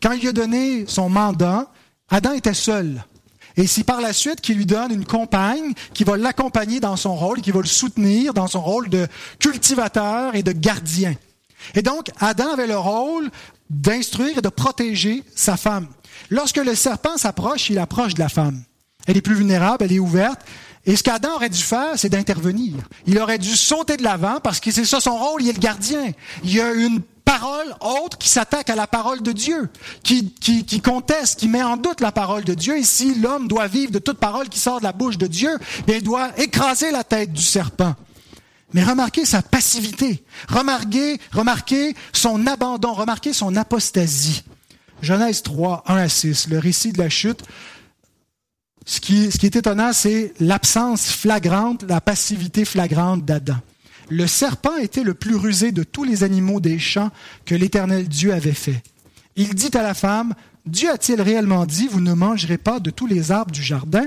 [0.00, 1.66] quand il lui a donné son mandat,
[2.08, 3.04] Adam était seul.
[3.56, 7.16] Et si par la suite qu'il lui donne une compagne qui va l'accompagner dans son
[7.16, 9.08] rôle, qui va le soutenir dans son rôle de
[9.40, 11.16] cultivateur et de gardien.
[11.74, 13.30] Et donc, Adam avait le rôle
[13.68, 15.88] d'instruire et de protéger sa femme.
[16.30, 18.62] Lorsque le serpent s'approche, il approche de la femme.
[19.08, 20.40] Elle est plus vulnérable, elle est ouverte.
[20.84, 22.74] Et ce qu'Adam aurait dû faire, c'est d'intervenir.
[23.06, 25.58] Il aurait dû sauter de l'avant parce que c'est ça son rôle, il est le
[25.58, 26.12] gardien.
[26.44, 29.68] Il y a une parole autre qui s'attaque à la parole de Dieu,
[30.02, 32.78] qui, qui, qui, conteste, qui met en doute la parole de Dieu.
[32.78, 35.50] Et si l'homme doit vivre de toute parole qui sort de la bouche de Dieu,
[35.88, 37.94] il doit écraser la tête du serpent.
[38.72, 44.44] Mais remarquez sa passivité, remarquez, remarquez son abandon, remarquez son apostasie.
[45.02, 47.42] Genèse 3, 1 à 6, le récit de la chute.
[48.86, 53.56] Ce qui, ce qui est étonnant, c'est l'absence flagrante, la passivité flagrante d'Adam
[54.08, 57.10] le serpent était le plus rusé de tous les animaux des champs
[57.44, 58.82] que l'Éternel Dieu avait fait.
[59.36, 63.06] Il dit à la femme, Dieu a-t-il réellement dit, vous ne mangerez pas de tous
[63.06, 64.06] les arbres du jardin?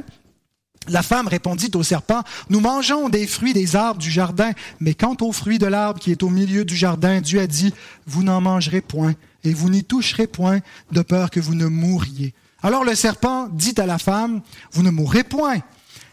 [0.87, 5.15] La femme répondit au serpent, Nous mangeons des fruits des arbres du jardin, mais quant
[5.21, 7.73] aux fruits de l'arbre qui est au milieu du jardin, Dieu a dit,
[8.07, 10.59] Vous n'en mangerez point, et vous n'y toucherez point,
[10.91, 12.33] de peur que vous ne mouriez.
[12.63, 15.59] Alors le serpent dit à la femme, Vous ne mourrez point.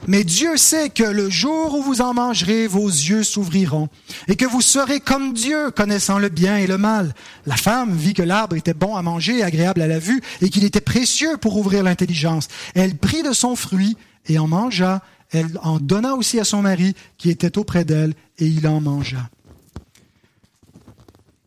[0.06, 3.88] Mais Dieu sait que le jour où vous en mangerez, vos yeux s'ouvriront
[4.28, 7.14] et que vous serez comme Dieu, connaissant le bien et le mal.
[7.44, 10.64] La femme vit que l'arbre était bon à manger, agréable à la vue et qu'il
[10.64, 12.48] était précieux pour ouvrir l'intelligence.
[12.74, 13.96] Elle prit de son fruit
[14.28, 15.02] et en mangea.
[15.32, 19.28] Elle en donna aussi à son mari qui était auprès d'elle et il en mangea.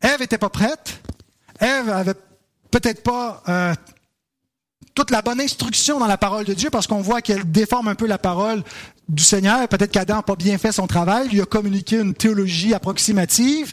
[0.02, 1.02] Ève n'était pas prête.
[1.60, 2.14] Ève avait
[2.72, 3.74] peut-être pas euh,
[5.00, 7.96] toute la bonne instruction dans la parole de Dieu parce qu'on voit qu'elle déforme un
[7.96, 8.62] peu la parole
[9.08, 9.66] du Seigneur.
[9.70, 13.72] Peut-être qu'Adam n'a pas bien fait son travail, lui a communiqué une théologie approximative.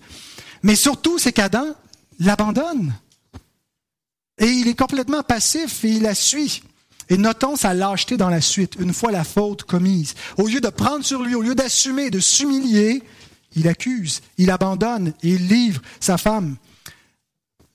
[0.62, 1.66] Mais surtout, c'est qu'Adam
[2.20, 2.94] l'abandonne.
[4.38, 6.62] Et il est complètement passif et il la suit.
[7.08, 10.14] Et notons sa lâcheté dans la suite, une fois la faute commise.
[10.36, 13.02] Au lieu de prendre sur lui, au lieu d'assumer, de s'humilier,
[13.56, 16.54] il accuse, il abandonne et il livre sa femme.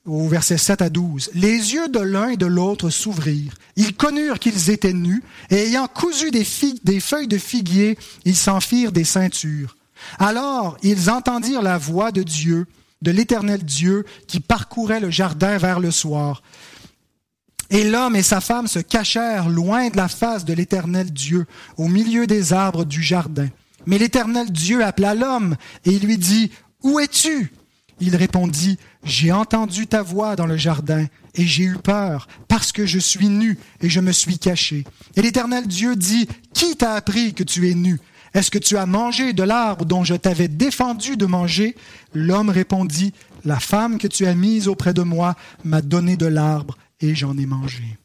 [0.04, 1.30] Au verset 7 à 12.
[1.34, 3.54] Les yeux de l'un et de l'autre s'ouvrirent.
[3.76, 8.90] Ils connurent qu'ils étaient nus, et ayant cousu des, feuilles de figuier, ils s'en firent
[8.90, 9.76] des ceintures.
[10.18, 12.66] Alors ils entendirent la voix de Dieu,
[13.00, 16.42] de l'éternel Dieu, qui parcourait le jardin vers le soir.
[17.70, 21.86] Et l'homme et sa femme se cachèrent loin de la face de l'éternel Dieu, au
[21.86, 23.48] milieu des arbres du jardin.
[23.86, 26.50] Mais l'Éternel Dieu appela l'homme et il lui dit,
[26.82, 27.52] Où es-tu?
[28.00, 32.86] Il répondit, J'ai entendu ta voix dans le jardin et j'ai eu peur parce que
[32.86, 34.84] je suis nu et je me suis caché.
[35.16, 37.98] Et l'Éternel Dieu dit, Qui t'a appris que tu es nu?
[38.34, 41.74] Est-ce que tu as mangé de l'arbre dont je t'avais défendu de manger?
[42.14, 43.12] L'homme répondit,
[43.44, 45.34] La femme que tu as mise auprès de moi
[45.64, 47.98] m'a donné de l'arbre et j'en ai mangé.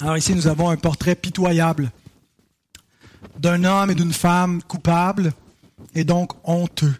[0.00, 1.92] Alors ici, nous avons un portrait pitoyable
[3.38, 5.32] d'un homme et d'une femme coupables
[5.94, 6.94] et donc honteux.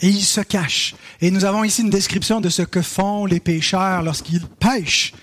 [0.00, 0.94] Et ils se cachent.
[1.20, 5.14] Et nous avons ici une description de ce que font les pécheurs lorsqu'ils pêchent.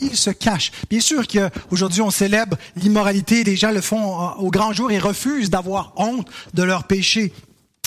[0.00, 0.70] Ils se cachent.
[0.90, 5.50] Bien sûr qu'aujourd'hui on célèbre l'immoralité, les gens le font au grand jour et refusent
[5.50, 7.32] d'avoir honte de leur péché.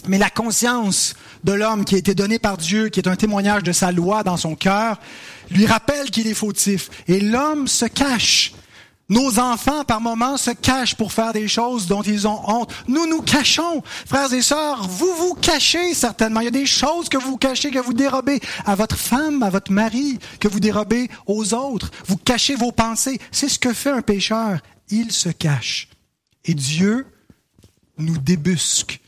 [0.07, 3.63] Mais la conscience de l'homme qui a été donnée par Dieu, qui est un témoignage
[3.63, 4.99] de sa loi dans son cœur,
[5.51, 6.89] lui rappelle qu'il est fautif.
[7.07, 8.53] Et l'homme se cache.
[9.11, 12.73] Nos enfants, par moments, se cachent pour faire des choses dont ils ont honte.
[12.87, 13.83] Nous nous cachons.
[14.05, 16.39] Frères et sœurs, vous vous cachez certainement.
[16.39, 19.49] Il y a des choses que vous cachez, que vous dérobez à votre femme, à
[19.49, 21.91] votre mari, que vous dérobez aux autres.
[22.07, 23.19] Vous cachez vos pensées.
[23.33, 24.61] C'est ce que fait un pécheur.
[24.87, 25.89] Il se cache.
[26.45, 27.05] Et Dieu
[27.97, 29.01] nous débusque.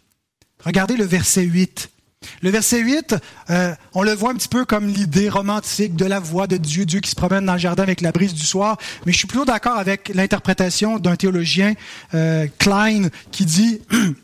[0.65, 1.92] Regardez le verset 8.
[2.41, 3.15] Le verset 8,
[3.49, 6.85] euh, on le voit un petit peu comme l'idée romantique de la voix de Dieu,
[6.85, 9.27] Dieu qui se promène dans le jardin avec la brise du soir, mais je suis
[9.27, 11.73] plutôt d'accord avec l'interprétation d'un théologien,
[12.13, 13.81] euh, Klein, qui dit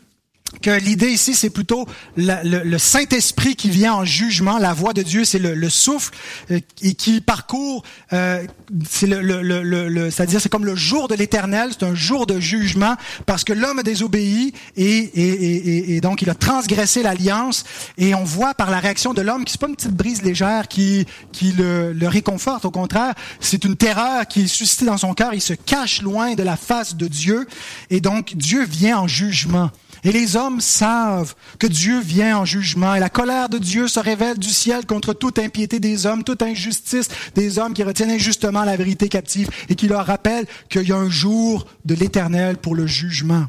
[0.62, 1.86] que l'idée ici, c'est plutôt
[2.16, 4.58] le, Saint-Esprit qui vient en jugement.
[4.58, 6.12] La voix de Dieu, c'est le, souffle
[6.50, 7.82] euh, et qui parcourt.
[8.12, 8.44] Euh,
[8.88, 11.70] c'est le, le, c'est-à-dire c'est comme le jour de l'Éternel.
[11.72, 16.30] C'est un jour de jugement parce que l'homme a désobéi et, et, et, donc il
[16.30, 17.64] a transgressé l'alliance.
[17.96, 20.68] Et on voit par la réaction de l'homme qui c'est pas une petite brise légère
[20.68, 22.64] qui qui le, réconforte.
[22.64, 25.32] Au contraire, c'est une terreur qui est suscitée dans son cœur.
[25.32, 27.46] Il se cache loin de la face de Dieu
[27.88, 29.70] et donc Dieu vient en jugement.
[30.04, 34.00] Et les hommes savent que Dieu vient en jugement et la colère de Dieu se
[34.00, 38.64] révèle du ciel contre toute impiété des hommes, toute injustice des hommes qui retiennent injustement
[38.64, 42.74] la vérité captive et qui leur rappelle qu'il y a un jour de l'éternel pour
[42.74, 43.46] le jugement.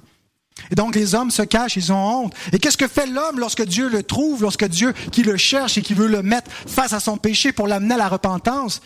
[0.70, 2.34] Et donc les hommes se cachent, ils ont honte.
[2.52, 5.82] Et qu'est-ce que fait l'homme lorsque Dieu le trouve, lorsque Dieu qui le cherche et
[5.82, 8.82] qui veut le mettre face à son péché pour l'amener à la repentance?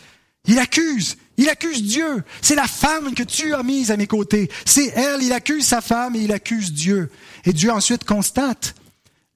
[0.46, 2.24] Il accuse, il accuse Dieu.
[2.42, 4.50] C'est la femme que tu as mise à mes côtés.
[4.64, 7.10] C'est elle, il accuse sa femme et il accuse Dieu.
[7.44, 8.74] Et Dieu ensuite constate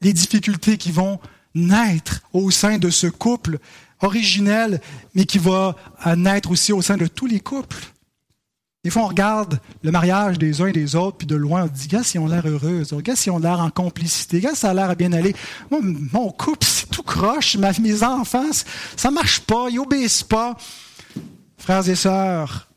[0.00, 1.20] les difficultés qui vont
[1.54, 3.58] naître au sein de ce couple
[4.00, 4.80] originel,
[5.14, 5.76] mais qui va
[6.16, 7.76] naître aussi au sein de tous les couples.
[8.82, 11.66] Des fois, on regarde le mariage des uns et des autres, puis de loin, on
[11.66, 14.74] dit, gars, si on l'air heureux, gars, si on l'air en complicité, gars, ça a
[14.74, 15.36] l'air à bien aller.
[15.70, 18.48] mon couple, c'est tout croche, mes enfants,
[18.96, 20.56] ça marche pas, ils obéissent pas.
[21.60, 22.68] Frères et sœurs,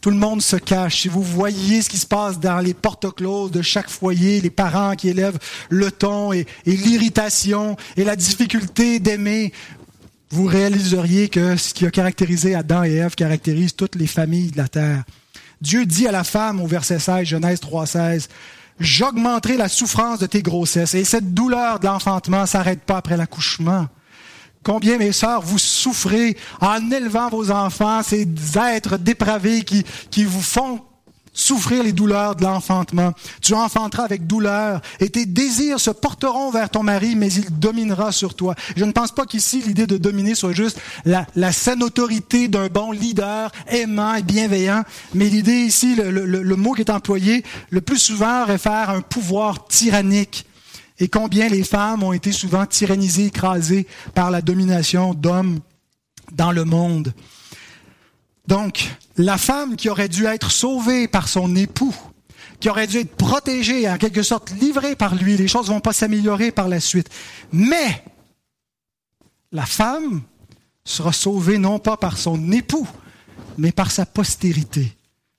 [0.00, 1.02] tout le monde se cache.
[1.02, 4.50] Si vous voyez ce qui se passe dans les porte closes de chaque foyer, les
[4.50, 5.38] parents qui élèvent
[5.70, 9.52] le ton et, l'irritation et la difficulté d'aimer,
[10.30, 14.58] vous réaliseriez que ce qui a caractérisé Adam et Ève caractérise toutes les familles de
[14.58, 15.02] la terre.
[15.60, 18.28] Dieu dit à la femme au verset 16, Genèse 3.16,
[18.78, 20.94] J'augmenterai la souffrance de tes grossesses.
[20.94, 23.88] Et cette douleur de l'enfantement s'arrête pas après l'accouchement.
[24.66, 28.26] Combien, mes sœurs, vous souffrez en élevant vos enfants, ces
[28.58, 30.80] êtres dépravés qui, qui vous font
[31.32, 33.12] souffrir les douleurs de l'enfantement.
[33.40, 38.10] Tu enfanteras avec douleur et tes désirs se porteront vers ton mari, mais il dominera
[38.10, 38.56] sur toi.
[38.74, 42.66] Je ne pense pas qu'ici l'idée de dominer soit juste la, la saine autorité d'un
[42.66, 44.82] bon leader aimant et bienveillant,
[45.14, 48.94] mais l'idée ici, le, le, le, mot qui est employé, le plus souvent réfère à
[48.94, 50.44] un pouvoir tyrannique
[50.98, 55.60] et combien les femmes ont été souvent tyrannisées, écrasées par la domination d'hommes
[56.32, 57.12] dans le monde.
[58.46, 61.94] Donc, la femme qui aurait dû être sauvée par son époux,
[62.60, 65.92] qui aurait dû être protégée, en quelque sorte livrée par lui, les choses vont pas
[65.92, 67.10] s'améliorer par la suite.
[67.52, 68.04] Mais,
[69.52, 70.22] la femme
[70.84, 72.88] sera sauvé non pas par son époux,
[73.58, 74.96] mais par sa postérité.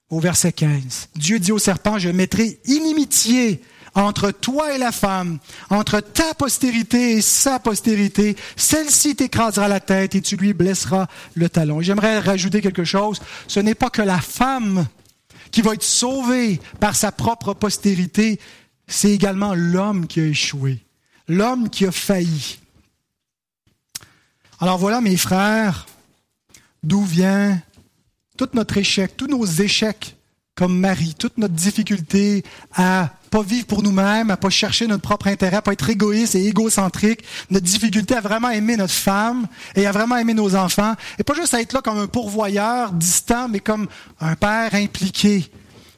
[0.09, 3.61] Au verset 15, Dieu dit au serpent, je mettrai inimitié
[3.95, 8.35] entre toi et la femme, entre ta postérité et sa postérité.
[8.55, 11.81] Celle-ci t'écrasera la tête et tu lui blesseras le talon.
[11.81, 13.21] J'aimerais rajouter quelque chose.
[13.47, 14.87] Ce n'est pas que la femme
[15.51, 18.39] qui va être sauvée par sa propre postérité,
[18.87, 20.79] c'est également l'homme qui a échoué,
[21.27, 22.59] l'homme qui a failli.
[24.59, 25.85] Alors voilà, mes frères,
[26.83, 27.61] d'où vient
[28.37, 30.16] tout notre échec, tous nos échecs
[30.57, 32.43] comme Marie, toute notre difficulté
[32.75, 36.33] à pas vivre pour nous-mêmes, à pas chercher notre propre intérêt, à pas être égoïste
[36.33, 40.95] et égocentrique, notre difficulté à vraiment aimer notre femme et à vraiment aimer nos enfants,
[41.19, 43.87] et pas juste à être là comme un pourvoyeur distant, mais comme
[44.19, 45.45] un père impliqué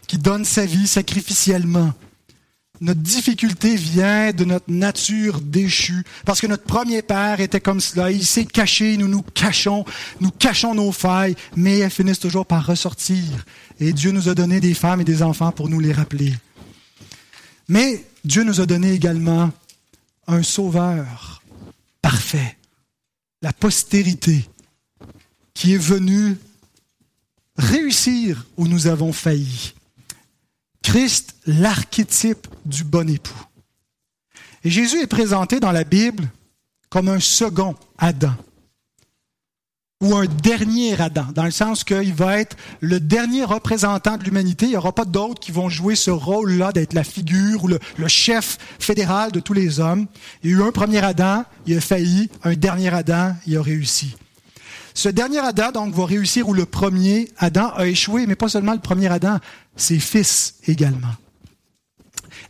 [0.07, 1.93] qui donne sa vie sacrificiellement.
[2.81, 8.09] Notre difficulté vient de notre nature déchue, parce que notre premier père était comme cela.
[8.09, 9.83] Il s'est caché, nous nous cachons,
[10.21, 13.23] nous cachons nos failles, mais elles finissent toujours par ressortir.
[13.81, 16.33] Et Dieu nous a donné des femmes et des enfants pour nous les rappeler.
[17.67, 19.51] Mais Dieu nous a donné également
[20.27, 21.43] un sauveur
[22.01, 22.57] parfait,
[23.41, 24.47] la postérité,
[25.53, 26.37] qui est venue
[27.57, 29.73] réussir où nous avons failli.
[30.83, 33.45] Christ, l'archétype du bon époux.
[34.63, 36.29] Et Jésus est présenté dans la Bible
[36.89, 38.33] comme un second Adam
[40.01, 44.65] ou un dernier Adam, dans le sens qu'il va être le dernier représentant de l'humanité.
[44.65, 47.79] Il n'y aura pas d'autres qui vont jouer ce rôle-là d'être la figure ou le,
[48.07, 50.07] chef fédéral de tous les hommes.
[50.41, 53.61] Il y a eu un premier Adam, il a failli, un dernier Adam, il a
[53.61, 54.15] réussi.
[54.93, 58.73] Ce dernier Adam, donc, va réussir où le premier Adam a échoué, mais pas seulement
[58.73, 59.39] le premier Adam,
[59.75, 61.13] ses fils également.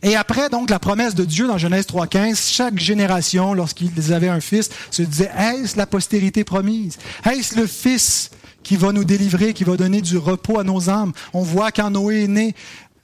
[0.02, 4.40] Et après, donc, la promesse de Dieu dans Genèse 3.15, chaque génération, lorsqu'ils avaient un
[4.40, 6.98] fils, se disait, est-ce la postérité promise?
[7.24, 8.30] Est-ce le fils
[8.62, 11.12] qui va nous délivrer, qui va donner du repos à nos âmes?
[11.34, 12.54] On voit quand Noé est né,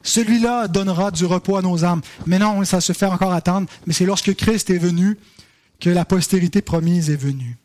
[0.03, 2.01] celui-là donnera du repos à nos âmes.
[2.27, 3.69] Mais non, ça se fait encore attendre.
[3.87, 5.19] Mais c'est lorsque Christ est venu
[5.81, 7.59] que la postérité promise est venue.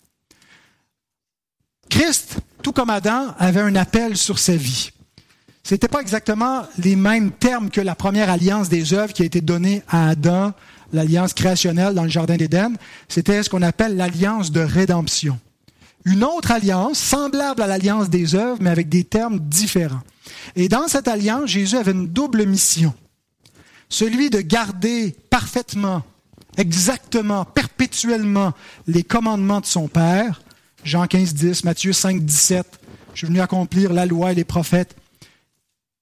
[1.92, 4.92] Christ, tout comme Adam, avait un appel sur sa vie.
[5.62, 9.26] Ce n'était pas exactement les mêmes termes que la première alliance des œuvres qui a
[9.26, 10.54] été donnée à Adam,
[10.94, 12.74] l'alliance créationnelle dans le Jardin d'Éden.
[13.10, 15.38] C'était ce qu'on appelle l'alliance de rédemption.
[16.06, 20.02] Une autre alliance, semblable à l'alliance des œuvres, mais avec des termes différents.
[20.56, 22.94] Et dans cette alliance, Jésus avait une double mission.
[23.90, 26.04] Celui de garder parfaitement,
[26.58, 28.54] exactement, perpétuellement
[28.88, 30.42] les commandements de son Père.
[30.84, 32.80] Jean 15, 10, Matthieu 5, 17.
[33.14, 34.96] Je suis venu accomplir la loi et les prophètes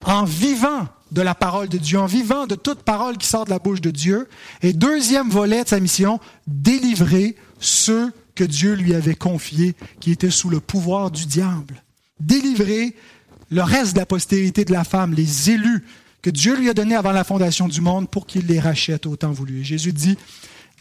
[0.06, 3.50] en vivant de la parole de Dieu, en vivant de toute parole qui sort de
[3.50, 4.30] la bouche de Dieu.
[4.62, 10.30] Et deuxième volet de sa mission, délivrer ceux que Dieu lui avait confiés, qui étaient
[10.30, 11.84] sous le pouvoir du diable.
[12.20, 12.96] Délivrer
[13.50, 15.84] le reste de la postérité de la femme, les élus
[16.22, 19.16] que Dieu lui a donnés avant la fondation du monde pour qu'il les rachète au
[19.16, 19.62] temps voulu.
[19.62, 20.18] Et Jésus dit,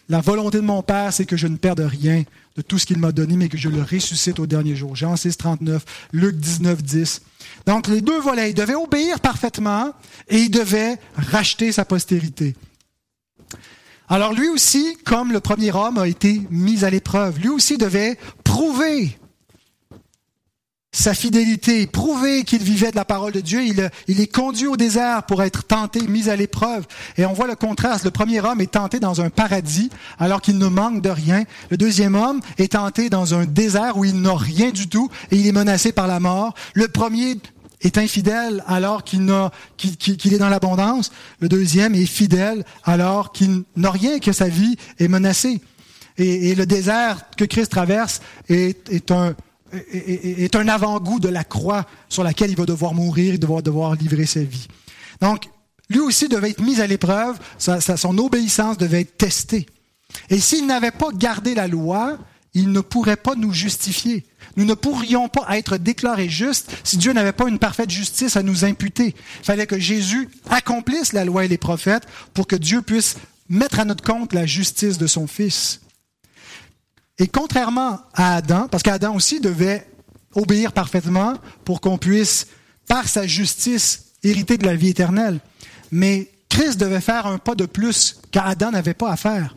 [0.08, 2.24] la volonté de mon Père, c'est que je ne perde rien
[2.56, 4.96] de tout ce qu'il m'a donné, mais que je le ressuscite au dernier jour.
[4.96, 7.22] Jean 6, 39, Luc 19, 10.
[7.66, 9.92] Donc les deux volets, il devait obéir parfaitement
[10.28, 12.56] et il devait racheter sa postérité.
[14.08, 18.18] Alors lui aussi, comme le premier homme a été mis à l'épreuve, lui aussi devait
[18.42, 19.18] prouver
[20.98, 23.62] sa fidélité, prouver qu'il vivait de la parole de Dieu.
[23.62, 26.86] Il, il, est conduit au désert pour être tenté, mis à l'épreuve.
[27.16, 28.04] Et on voit le contraste.
[28.04, 31.44] Le premier homme est tenté dans un paradis alors qu'il ne manque de rien.
[31.70, 35.36] Le deuxième homme est tenté dans un désert où il n'a rien du tout et
[35.36, 36.54] il est menacé par la mort.
[36.74, 37.36] Le premier
[37.82, 41.12] est infidèle alors qu'il, n'a, qu'il, est dans l'abondance.
[41.38, 45.60] Le deuxième est fidèle alors qu'il n'a rien, que sa vie est menacée.
[46.16, 49.36] Et, et le désert que Christ traverse est, est un
[49.72, 53.94] est un avant-goût de la croix sur laquelle il va devoir mourir, il va devoir
[53.94, 54.68] livrer sa vie.
[55.20, 55.48] Donc,
[55.90, 59.66] lui aussi devait être mis à l'épreuve, son obéissance devait être testée.
[60.30, 62.18] Et s'il n'avait pas gardé la loi,
[62.54, 64.24] il ne pourrait pas nous justifier.
[64.56, 68.42] Nous ne pourrions pas être déclarés justes si Dieu n'avait pas une parfaite justice à
[68.42, 69.14] nous imputer.
[69.40, 73.16] Il fallait que Jésus accomplisse la loi et les prophètes pour que Dieu puisse
[73.48, 75.80] mettre à notre compte la justice de son Fils.
[77.18, 79.86] Et contrairement à Adam, parce qu'Adam aussi devait
[80.34, 82.46] obéir parfaitement pour qu'on puisse,
[82.86, 85.40] par sa justice, hériter de la vie éternelle.
[85.90, 89.56] Mais Christ devait faire un pas de plus qu'Adam n'avait pas à faire.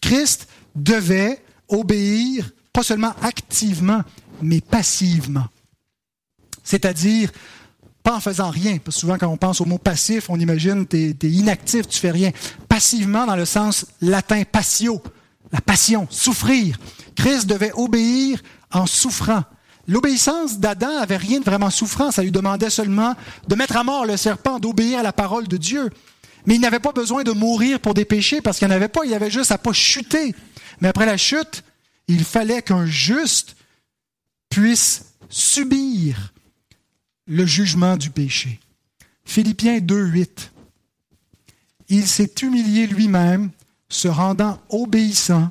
[0.00, 4.02] Christ devait obéir, pas seulement activement,
[4.42, 5.46] mais passivement.
[6.62, 7.30] C'est-à-dire,
[8.02, 8.78] pas en faisant rien.
[8.78, 11.98] Parce que souvent, quand on pense au mot passif, on imagine tu es, inactif, tu
[11.98, 12.30] fais rien.
[12.68, 15.02] Passivement, dans le sens latin passio,
[15.52, 16.78] la passion, souffrir.
[17.14, 18.42] Christ devait obéir
[18.72, 19.44] en souffrant.
[19.88, 23.14] L'obéissance d'Adam avait rien de vraiment souffrant, ça lui demandait seulement
[23.46, 25.90] de mettre à mort le serpent, d'obéir à la parole de Dieu.
[26.44, 28.88] Mais il n'avait pas besoin de mourir pour des péchés parce qu'il n'y en avait
[28.88, 30.34] pas, il avait juste à pas chuter.
[30.80, 31.62] Mais après la chute,
[32.08, 33.56] il fallait qu'un juste
[34.48, 36.32] puisse subir
[37.26, 38.60] le jugement du péché.
[39.24, 40.52] Philippiens 2, 8.
[41.88, 43.50] Il s'est humilié lui-même,
[43.88, 45.50] se rendant obéissant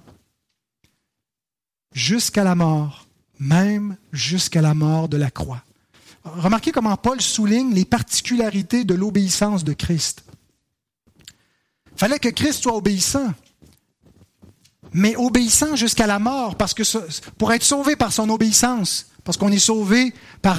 [1.93, 3.07] jusqu'à la mort,
[3.39, 5.63] même jusqu'à la mort de la croix.
[6.23, 10.23] Remarquez comment Paul souligne les particularités de l'obéissance de Christ.
[11.17, 13.33] Il fallait que Christ soit obéissant,
[14.91, 16.57] mais obéissant jusqu'à la mort,
[17.37, 20.57] pour être sauvé par son obéissance, parce qu'on est sauvé par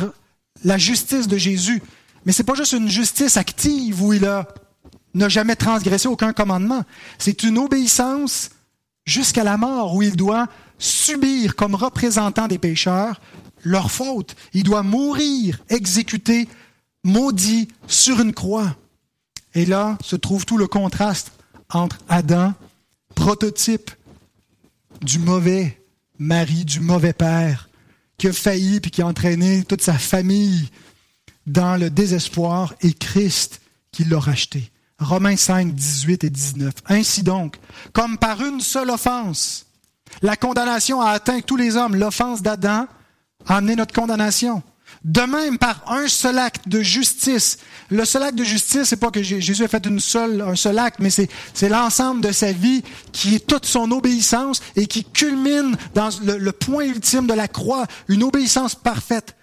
[0.65, 1.83] la justice de Jésus.
[2.25, 4.49] Mais c'est pas juste une justice active où il a
[5.17, 6.85] n'a jamais transgressé aucun commandement.
[7.19, 8.51] C'est une obéissance
[9.05, 10.49] jusqu'à la mort où il doit
[10.79, 13.21] subir comme représentant des pécheurs
[13.63, 14.37] leur faute.
[14.53, 16.49] Il doit mourir, exécuté,
[17.05, 18.77] maudit sur une croix.
[19.55, 21.33] Et là se trouve tout le contraste
[21.71, 22.55] entre Adam,
[23.15, 23.91] prototype
[25.03, 25.81] du mauvais
[26.19, 27.69] mari, du mauvais père,
[28.19, 30.71] qui a failli puis qui a entraîné toute sa famille
[31.47, 33.61] dans le désespoir, et Christ
[33.93, 34.71] qui l'a racheté.
[34.99, 36.75] Romains 5, 18 et 19.
[36.89, 37.57] Ainsi donc,
[37.93, 39.67] comme par une seule offense,
[40.23, 42.87] la condamnation a atteint tous les hommes, l'offense d'Adam
[43.47, 44.63] a amené notre condamnation.
[45.05, 47.59] De même, par un seul acte de justice.
[47.91, 50.79] Le seul acte de justice, c'est pas que Jésus a fait une seule, un seul
[50.79, 52.83] acte, mais c'est, c'est l'ensemble de sa vie
[53.13, 57.87] qui est toute son obéissance et qui culmine dans le point ultime de la croix,
[58.09, 59.37] une obéissance parfaite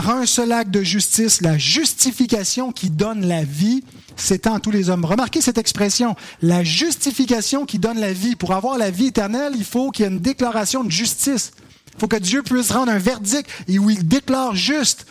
[0.00, 3.82] par un seul acte de justice, la justification qui donne la vie
[4.14, 5.04] s'étend à tous les hommes.
[5.04, 8.36] Remarquez cette expression, la justification qui donne la vie.
[8.36, 11.50] Pour avoir la vie éternelle, il faut qu'il y ait une déclaration de justice.
[11.94, 15.04] Il faut que Dieu puisse rendre un verdict et où il déclare juste.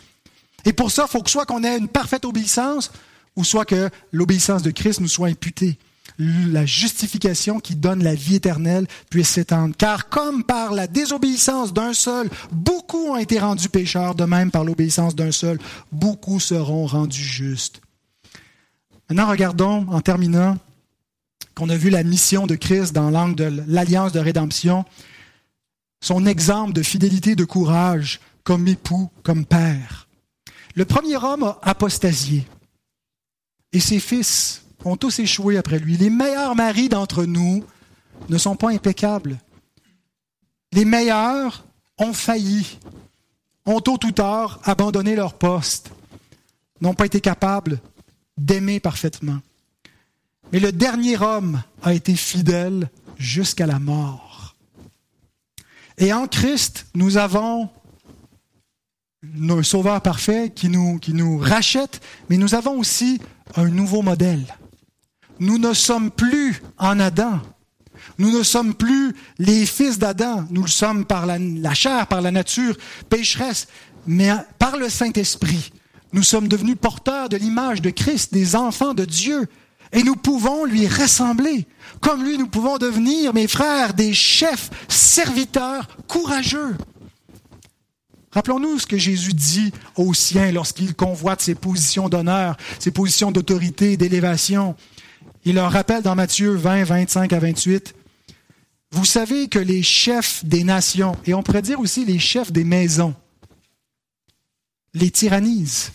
[0.63, 2.89] Et pour ça, il faut que soit qu'on ait une parfaite obéissance,
[3.35, 5.77] ou soit que l'obéissance de Christ nous soit imputée
[6.19, 9.75] la justification qui donne la vie éternelle puisse s'étendre.
[9.77, 14.63] Car comme par la désobéissance d'un seul, beaucoup ont été rendus pécheurs, de même par
[14.63, 15.59] l'obéissance d'un seul,
[15.91, 17.81] beaucoup seront rendus justes.
[19.09, 20.57] Maintenant, regardons, en terminant,
[21.55, 24.85] qu'on a vu la mission de Christ dans l'angle de l'alliance de rédemption,
[26.01, 30.07] son exemple de fidélité, de courage, comme époux, comme père.
[30.75, 32.45] Le premier homme a apostasié,
[33.73, 35.97] et ses fils ont tous échoué après lui.
[35.97, 37.63] Les meilleurs maris d'entre nous
[38.29, 39.37] ne sont pas impeccables.
[40.71, 41.65] Les meilleurs
[41.97, 42.79] ont failli,
[43.65, 45.91] ont tôt ou tard abandonné leur poste,
[46.81, 47.79] n'ont pas été capables
[48.37, 49.39] d'aimer parfaitement.
[50.51, 54.55] Mais le dernier homme a été fidèle jusqu'à la mort.
[55.97, 57.69] Et en Christ, nous avons
[59.23, 63.19] un sauveur parfait qui nous, qui nous rachète, mais nous avons aussi
[63.55, 64.45] un nouveau modèle
[65.39, 67.39] nous ne sommes plus en Adam.
[68.17, 70.45] Nous ne sommes plus les fils d'Adam.
[70.49, 72.75] Nous le sommes par la, chair, par la nature
[73.09, 73.67] pécheresse.
[74.05, 75.71] Mais par le Saint-Esprit,
[76.13, 79.47] nous sommes devenus porteurs de l'image de Christ, des enfants de Dieu.
[79.91, 81.67] Et nous pouvons lui ressembler.
[82.01, 86.75] Comme lui, nous pouvons devenir, mes frères, des chefs, serviteurs, courageux.
[88.31, 93.97] Rappelons-nous ce que Jésus dit aux siens lorsqu'il convoite ses positions d'honneur, ses positions d'autorité,
[93.97, 94.75] d'élévation.
[95.47, 97.95] Il leur rappelle dans Matthieu 20, 25 à 28,
[98.91, 102.65] Vous savez que les chefs des nations, et on pourrait dire aussi les chefs des
[102.65, 103.15] maisons,
[104.93, 105.93] les tyrannisent.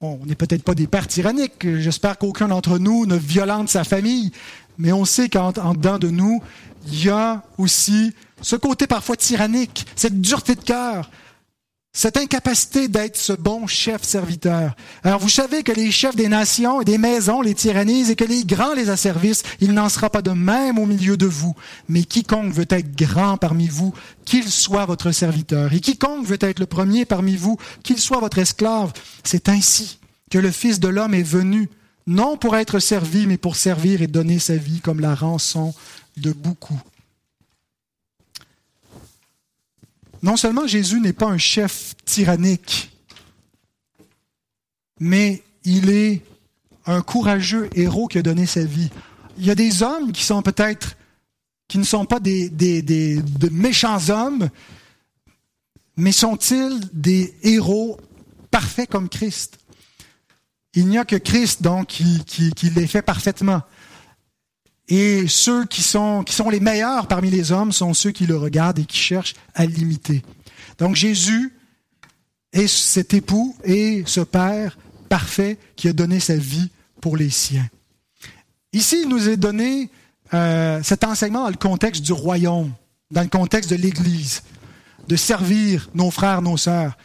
[0.00, 4.30] on n'est peut-être pas des pères tyranniques, j'espère qu'aucun d'entre nous ne violente sa famille,
[4.78, 6.40] mais on sait qu'en dedans de nous,
[6.86, 11.10] il y a aussi ce côté parfois tyrannique, cette dureté de cœur,
[11.96, 14.74] cette incapacité d'être ce bon chef serviteur.
[15.04, 18.24] Alors vous savez que les chefs des nations et des maisons les tyrannisent et que
[18.24, 19.44] les grands les asservissent.
[19.60, 21.54] Il n'en sera pas de même au milieu de vous.
[21.88, 25.72] Mais quiconque veut être grand parmi vous, qu'il soit votre serviteur.
[25.72, 28.92] Et quiconque veut être le premier parmi vous, qu'il soit votre esclave.
[29.22, 31.70] C'est ainsi que le Fils de l'homme est venu,
[32.08, 35.72] non pour être servi, mais pour servir et donner sa vie comme la rançon
[36.16, 36.80] de beaucoup.
[40.24, 42.90] Non seulement Jésus n'est pas un chef tyrannique,
[44.98, 46.22] mais il est
[46.86, 48.88] un courageux héros qui a donné sa vie.
[49.36, 50.96] Il y a des hommes qui sont peut-être,
[51.68, 54.48] qui ne sont pas des, de méchants hommes,
[55.98, 58.00] mais sont-ils des héros
[58.50, 59.58] parfaits comme Christ?
[60.72, 63.60] Il n'y a que Christ, donc, qui, qui, qui les fait parfaitement.
[64.88, 68.36] Et ceux qui sont, qui sont les meilleurs parmi les hommes sont ceux qui le
[68.36, 70.22] regardent et qui cherchent à l'imiter.
[70.78, 71.54] Donc Jésus
[72.52, 74.76] est cet époux et ce Père
[75.08, 76.70] parfait qui a donné sa vie
[77.00, 77.68] pour les siens.
[78.72, 79.90] Ici, il nous est donné
[80.34, 82.72] euh, cet enseignement dans le contexte du royaume,
[83.10, 84.42] dans le contexte de l'Église,
[85.06, 86.96] de servir nos frères, nos sœurs.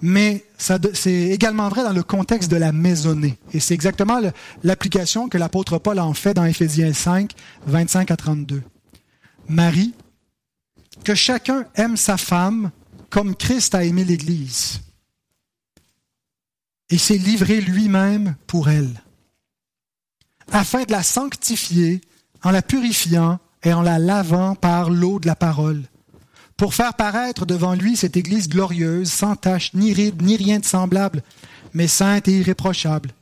[0.00, 3.38] Mais c'est également vrai dans le contexte de la maisonnée.
[3.54, 4.20] Et c'est exactement
[4.62, 7.32] l'application que l'apôtre Paul en fait dans Éphésiens 5,
[7.66, 8.62] 25 à 32.
[9.48, 9.94] Marie,
[11.02, 12.70] que chacun aime sa femme
[13.08, 14.80] comme Christ a aimé l'Église
[16.90, 19.02] et s'est livré lui-même pour elle,
[20.52, 22.00] afin de la sanctifier
[22.42, 25.84] en la purifiant et en la lavant par l'eau de la parole,
[26.60, 30.64] pour faire paraître devant lui cette Église glorieuse, sans tache, ni ride, ni rien de
[30.66, 31.22] semblable,
[31.72, 33.14] mais sainte et irréprochable.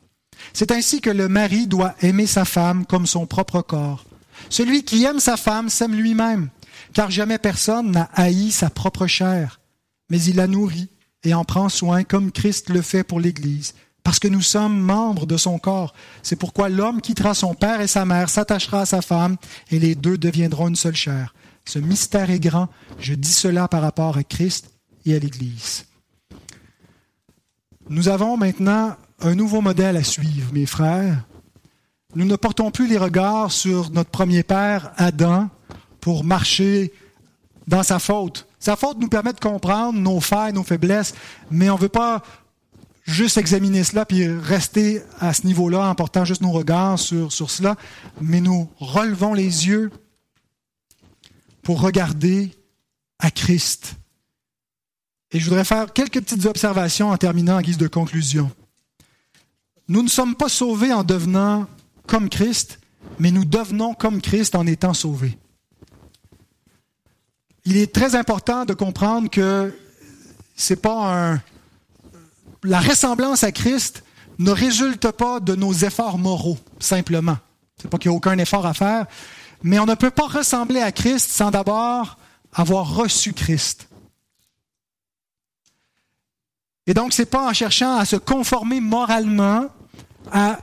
[0.53, 4.05] C'est ainsi que le mari doit aimer sa femme comme son propre corps.
[4.51, 6.49] Celui qui aime sa femme s'aime lui-même,
[6.95, 9.61] car jamais personne n'a haï sa propre chair,
[10.11, 10.89] mais il la nourrit
[11.23, 15.27] et en prend soin comme Christ le fait pour l'Église, parce que nous sommes membres
[15.27, 15.95] de son corps.
[16.25, 19.37] C'est pourquoi l'homme quittera son père et sa mère, s'attachera à sa femme,
[19.71, 21.33] et les deux deviendront une seule chair.
[21.69, 22.69] Ce mystère est grand.
[22.99, 24.71] Je dis cela par rapport à Christ
[25.05, 25.85] et à l'Église.
[27.91, 31.27] Nous avons maintenant un nouveau modèle à suivre, mes frères.
[32.15, 35.51] Nous ne portons plus les regards sur notre premier père, Adam,
[36.01, 36.91] pour marcher
[37.67, 38.47] dans sa faute.
[38.59, 41.13] Sa faute nous permet de comprendre nos failles, nos faiblesses,
[41.51, 42.23] mais on ne veut pas
[43.05, 47.51] juste examiner cela puis rester à ce niveau-là en portant juste nos regards sur, sur
[47.51, 47.77] cela,
[48.23, 49.91] mais nous relevons les yeux
[51.69, 52.51] pour regarder
[53.19, 53.97] à Christ.
[55.33, 58.51] Et je voudrais faire quelques petites observations en terminant en guise de conclusion.
[59.87, 61.67] Nous ne sommes pas sauvés en devenant
[62.07, 62.79] comme Christ,
[63.19, 65.37] mais nous devenons comme Christ en étant sauvés.
[67.67, 69.77] Il est très important de comprendre que
[70.57, 71.43] c'est pas un,
[72.65, 74.05] la ressemblance à Christ
[74.39, 77.37] ne résulte pas de nos efforts moraux, simplement.
[77.77, 79.05] C'est pas qu'il n'y a aucun effort à faire,
[79.63, 82.19] mais on ne peut pas ressembler à Christ sans d'abord
[82.53, 83.89] avoir reçu Christ.
[86.87, 89.67] Et donc, ce n'est pas en cherchant à se conformer moralement
[90.33, 90.59] à,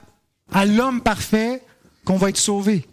[0.64, 1.62] l'homme parfait
[2.04, 2.86] qu'on va être sauvé.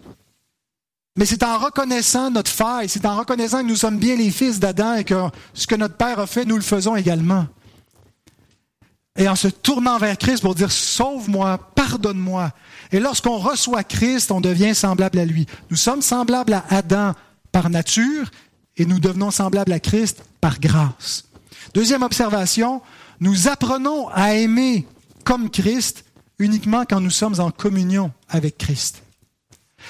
[1.16, 4.60] Mais c'est en reconnaissant notre faille, c'est en reconnaissant que nous sommes bien les fils
[4.60, 5.16] d'Adam et que
[5.54, 7.48] ce que notre Père a fait, nous le faisons également
[9.16, 12.52] et en se tournant vers Christ pour dire Sauve-moi, pardonne-moi.
[12.92, 15.46] Et lorsqu'on reçoit Christ, on devient semblable à lui.
[15.70, 17.14] Nous sommes semblables à Adam
[17.52, 18.32] par nature
[18.78, 21.26] et nous devenons semblables à Christ par grâce.
[21.74, 22.82] Deuxième observation,
[23.20, 24.88] nous apprenons à aimer
[25.24, 26.06] comme Christ
[26.40, 29.04] uniquement quand nous sommes en communion avec Christ.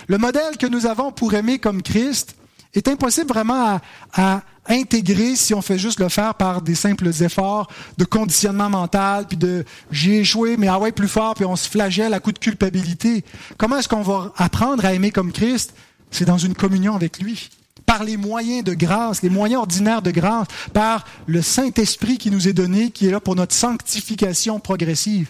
[0.07, 2.35] Le modèle que nous avons pour aimer comme Christ
[2.73, 3.79] est impossible vraiment
[4.13, 9.27] à, intégrer si on fait juste le faire par des simples efforts de conditionnement mental,
[9.27, 12.31] puis de j'ai échoué, mais ah ouais, plus fort, puis on se flagelle à coup
[12.31, 13.23] de culpabilité.
[13.57, 15.73] Comment est-ce qu'on va apprendre à aimer comme Christ?
[16.11, 17.49] C'est dans une communion avec lui.
[17.85, 22.47] Par les moyens de grâce, les moyens ordinaires de grâce, par le Saint-Esprit qui nous
[22.47, 25.29] est donné, qui est là pour notre sanctification progressive.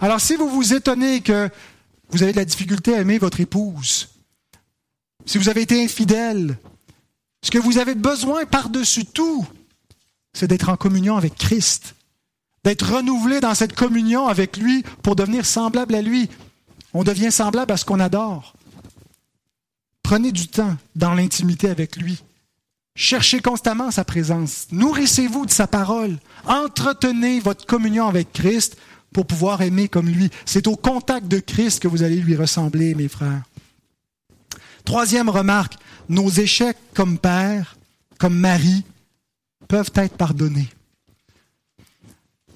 [0.00, 1.48] Alors si vous vous étonnez que
[2.10, 4.08] vous avez de la difficulté à aimer votre épouse,
[5.24, 6.58] si vous avez été infidèle,
[7.44, 9.46] ce que vous avez besoin par-dessus tout,
[10.32, 11.94] c'est d'être en communion avec Christ,
[12.64, 16.30] d'être renouvelé dans cette communion avec lui pour devenir semblable à lui.
[16.94, 18.54] On devient semblable à ce qu'on adore.
[20.02, 22.18] Prenez du temps dans l'intimité avec lui.
[22.96, 24.68] Cherchez constamment sa présence.
[24.72, 26.16] Nourrissez-vous de sa parole.
[26.46, 28.78] Entretenez votre communion avec Christ
[29.12, 30.30] pour pouvoir aimer comme lui.
[30.46, 33.42] C'est au contact de Christ que vous allez lui ressembler, mes frères.
[34.84, 35.74] Troisième remarque,
[36.08, 37.76] nos échecs comme père,
[38.18, 38.84] comme mari,
[39.66, 40.68] peuvent être pardonnés.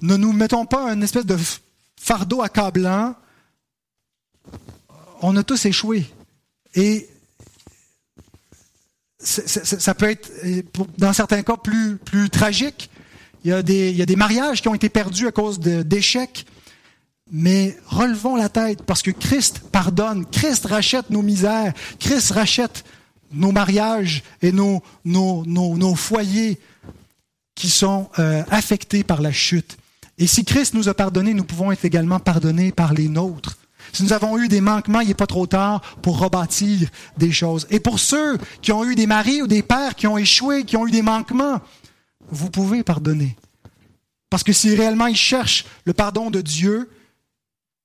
[0.01, 1.37] Ne nous mettons pas un espèce de
[1.97, 3.15] fardeau accablant.
[5.21, 6.05] On a tous échoué.
[6.75, 7.09] Et
[9.19, 10.31] ça peut être,
[10.97, 11.99] dans certains cas, plus,
[12.29, 12.89] tragique.
[13.43, 13.63] Il y a
[14.05, 16.45] des mariages qui ont été perdus à cause d'échecs.
[17.31, 22.83] Mais relevons la tête parce que Christ pardonne, Christ rachète nos misères, Christ rachète
[23.31, 26.59] nos mariages et nos, nos, nos, foyers
[27.53, 29.77] qui sont euh, affectés par la chute.
[30.17, 33.57] Et si Christ nous a pardonné, nous pouvons être également pardonnés par les nôtres.
[33.93, 37.67] Si nous avons eu des manquements, il n'est pas trop tard pour rebâtir des choses.
[37.69, 40.77] Et pour ceux qui ont eu des maris ou des pères qui ont échoué, qui
[40.77, 41.61] ont eu des manquements,
[42.29, 43.35] vous pouvez pardonner.
[44.29, 46.89] Parce que si réellement ils cherchent le pardon de Dieu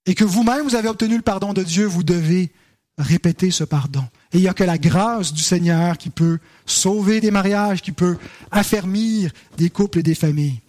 [0.06, 2.50] et que vous-même vous avez obtenu le pardon de Dieu, vous devez
[2.98, 4.04] répéter ce pardon.
[4.32, 7.92] Et il n'y a que la grâce du Seigneur qui peut sauver des mariages, qui
[7.92, 8.18] peut
[8.50, 10.60] affermir des couples et des familles.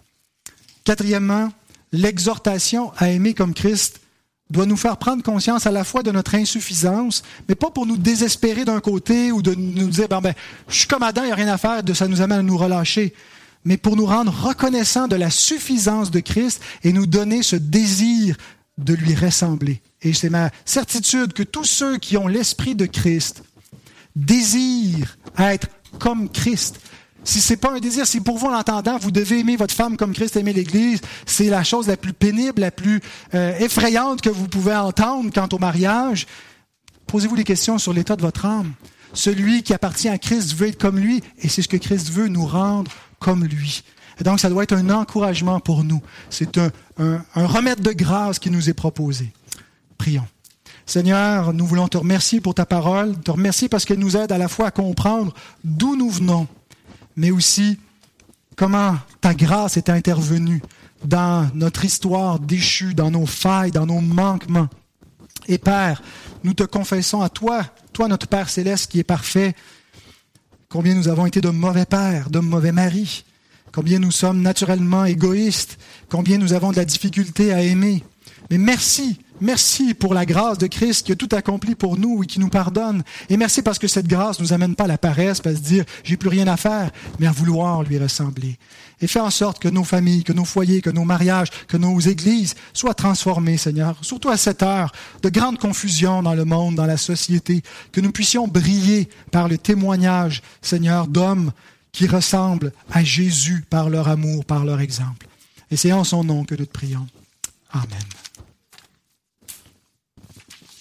[0.84, 1.52] Quatrièmement,
[1.92, 4.00] l'exhortation à aimer comme Christ
[4.50, 7.96] doit nous faire prendre conscience à la fois de notre insuffisance, mais pas pour nous
[7.96, 10.34] désespérer d'un côté ou de nous dire, ben, ben
[10.68, 12.56] je suis comme Adam, il n'y a rien à faire, ça nous amène à nous
[12.56, 13.12] relâcher,
[13.64, 18.36] mais pour nous rendre reconnaissants de la suffisance de Christ et nous donner ce désir
[18.78, 19.80] de lui ressembler.
[20.02, 23.42] Et c'est ma certitude que tous ceux qui ont l'esprit de Christ
[24.14, 25.68] désirent être
[25.98, 26.80] comme Christ.
[27.24, 29.96] Si c'est pas un désir, si pour vous, en l'entendant, vous devez aimer votre femme
[29.96, 33.00] comme Christ aimait l'Église, c'est la chose la plus pénible, la plus
[33.34, 36.26] euh, effrayante que vous pouvez entendre quant au mariage.
[37.08, 38.74] Posez-vous des questions sur l'état de votre âme.
[39.12, 42.28] Celui qui appartient à Christ veut être comme lui, et c'est ce que Christ veut,
[42.28, 43.82] nous rendre comme lui.
[44.18, 46.00] Et donc, ça doit être un encouragement pour nous.
[46.30, 46.70] C'est un,
[47.34, 49.32] remède de grâce qui nous est proposé.
[49.98, 50.26] Prions.
[50.86, 54.38] Seigneur, nous voulons te remercier pour ta parole, te remercier parce qu'elle nous aide à
[54.38, 56.46] la fois à comprendre d'où nous venons,
[57.16, 57.78] mais aussi
[58.54, 60.62] comment ta grâce est intervenue
[61.04, 64.68] dans notre histoire déchue, dans nos failles, dans nos manquements.
[65.48, 66.02] Et Père,
[66.44, 69.54] nous te confessons à toi, toi notre Père céleste qui est parfait,
[70.68, 73.24] combien nous avons été de mauvais pères, de mauvais maris,
[73.76, 75.76] combien nous sommes naturellement égoïstes,
[76.08, 78.02] combien nous avons de la difficulté à aimer.
[78.50, 82.26] Mais merci Merci pour la grâce de Christ qui a tout accompli pour nous et
[82.26, 83.02] qui nous pardonne.
[83.28, 85.84] Et merci parce que cette grâce nous amène pas à la paresse, à se dire
[86.04, 88.56] j'ai plus rien à faire, mais à vouloir lui ressembler.
[89.02, 92.00] Et fais en sorte que nos familles, que nos foyers, que nos mariages, que nos
[92.00, 93.98] églises soient transformés, Seigneur.
[94.00, 94.90] Surtout à cette heure
[95.22, 97.60] de grande confusion dans le monde, dans la société,
[97.92, 101.52] que nous puissions briller par le témoignage, Seigneur, d'hommes
[101.96, 105.26] qui ressemblent à Jésus par leur amour, par leur exemple.
[105.70, 107.06] Et c'est en son nom que nous te prions.
[107.70, 108.25] Amen.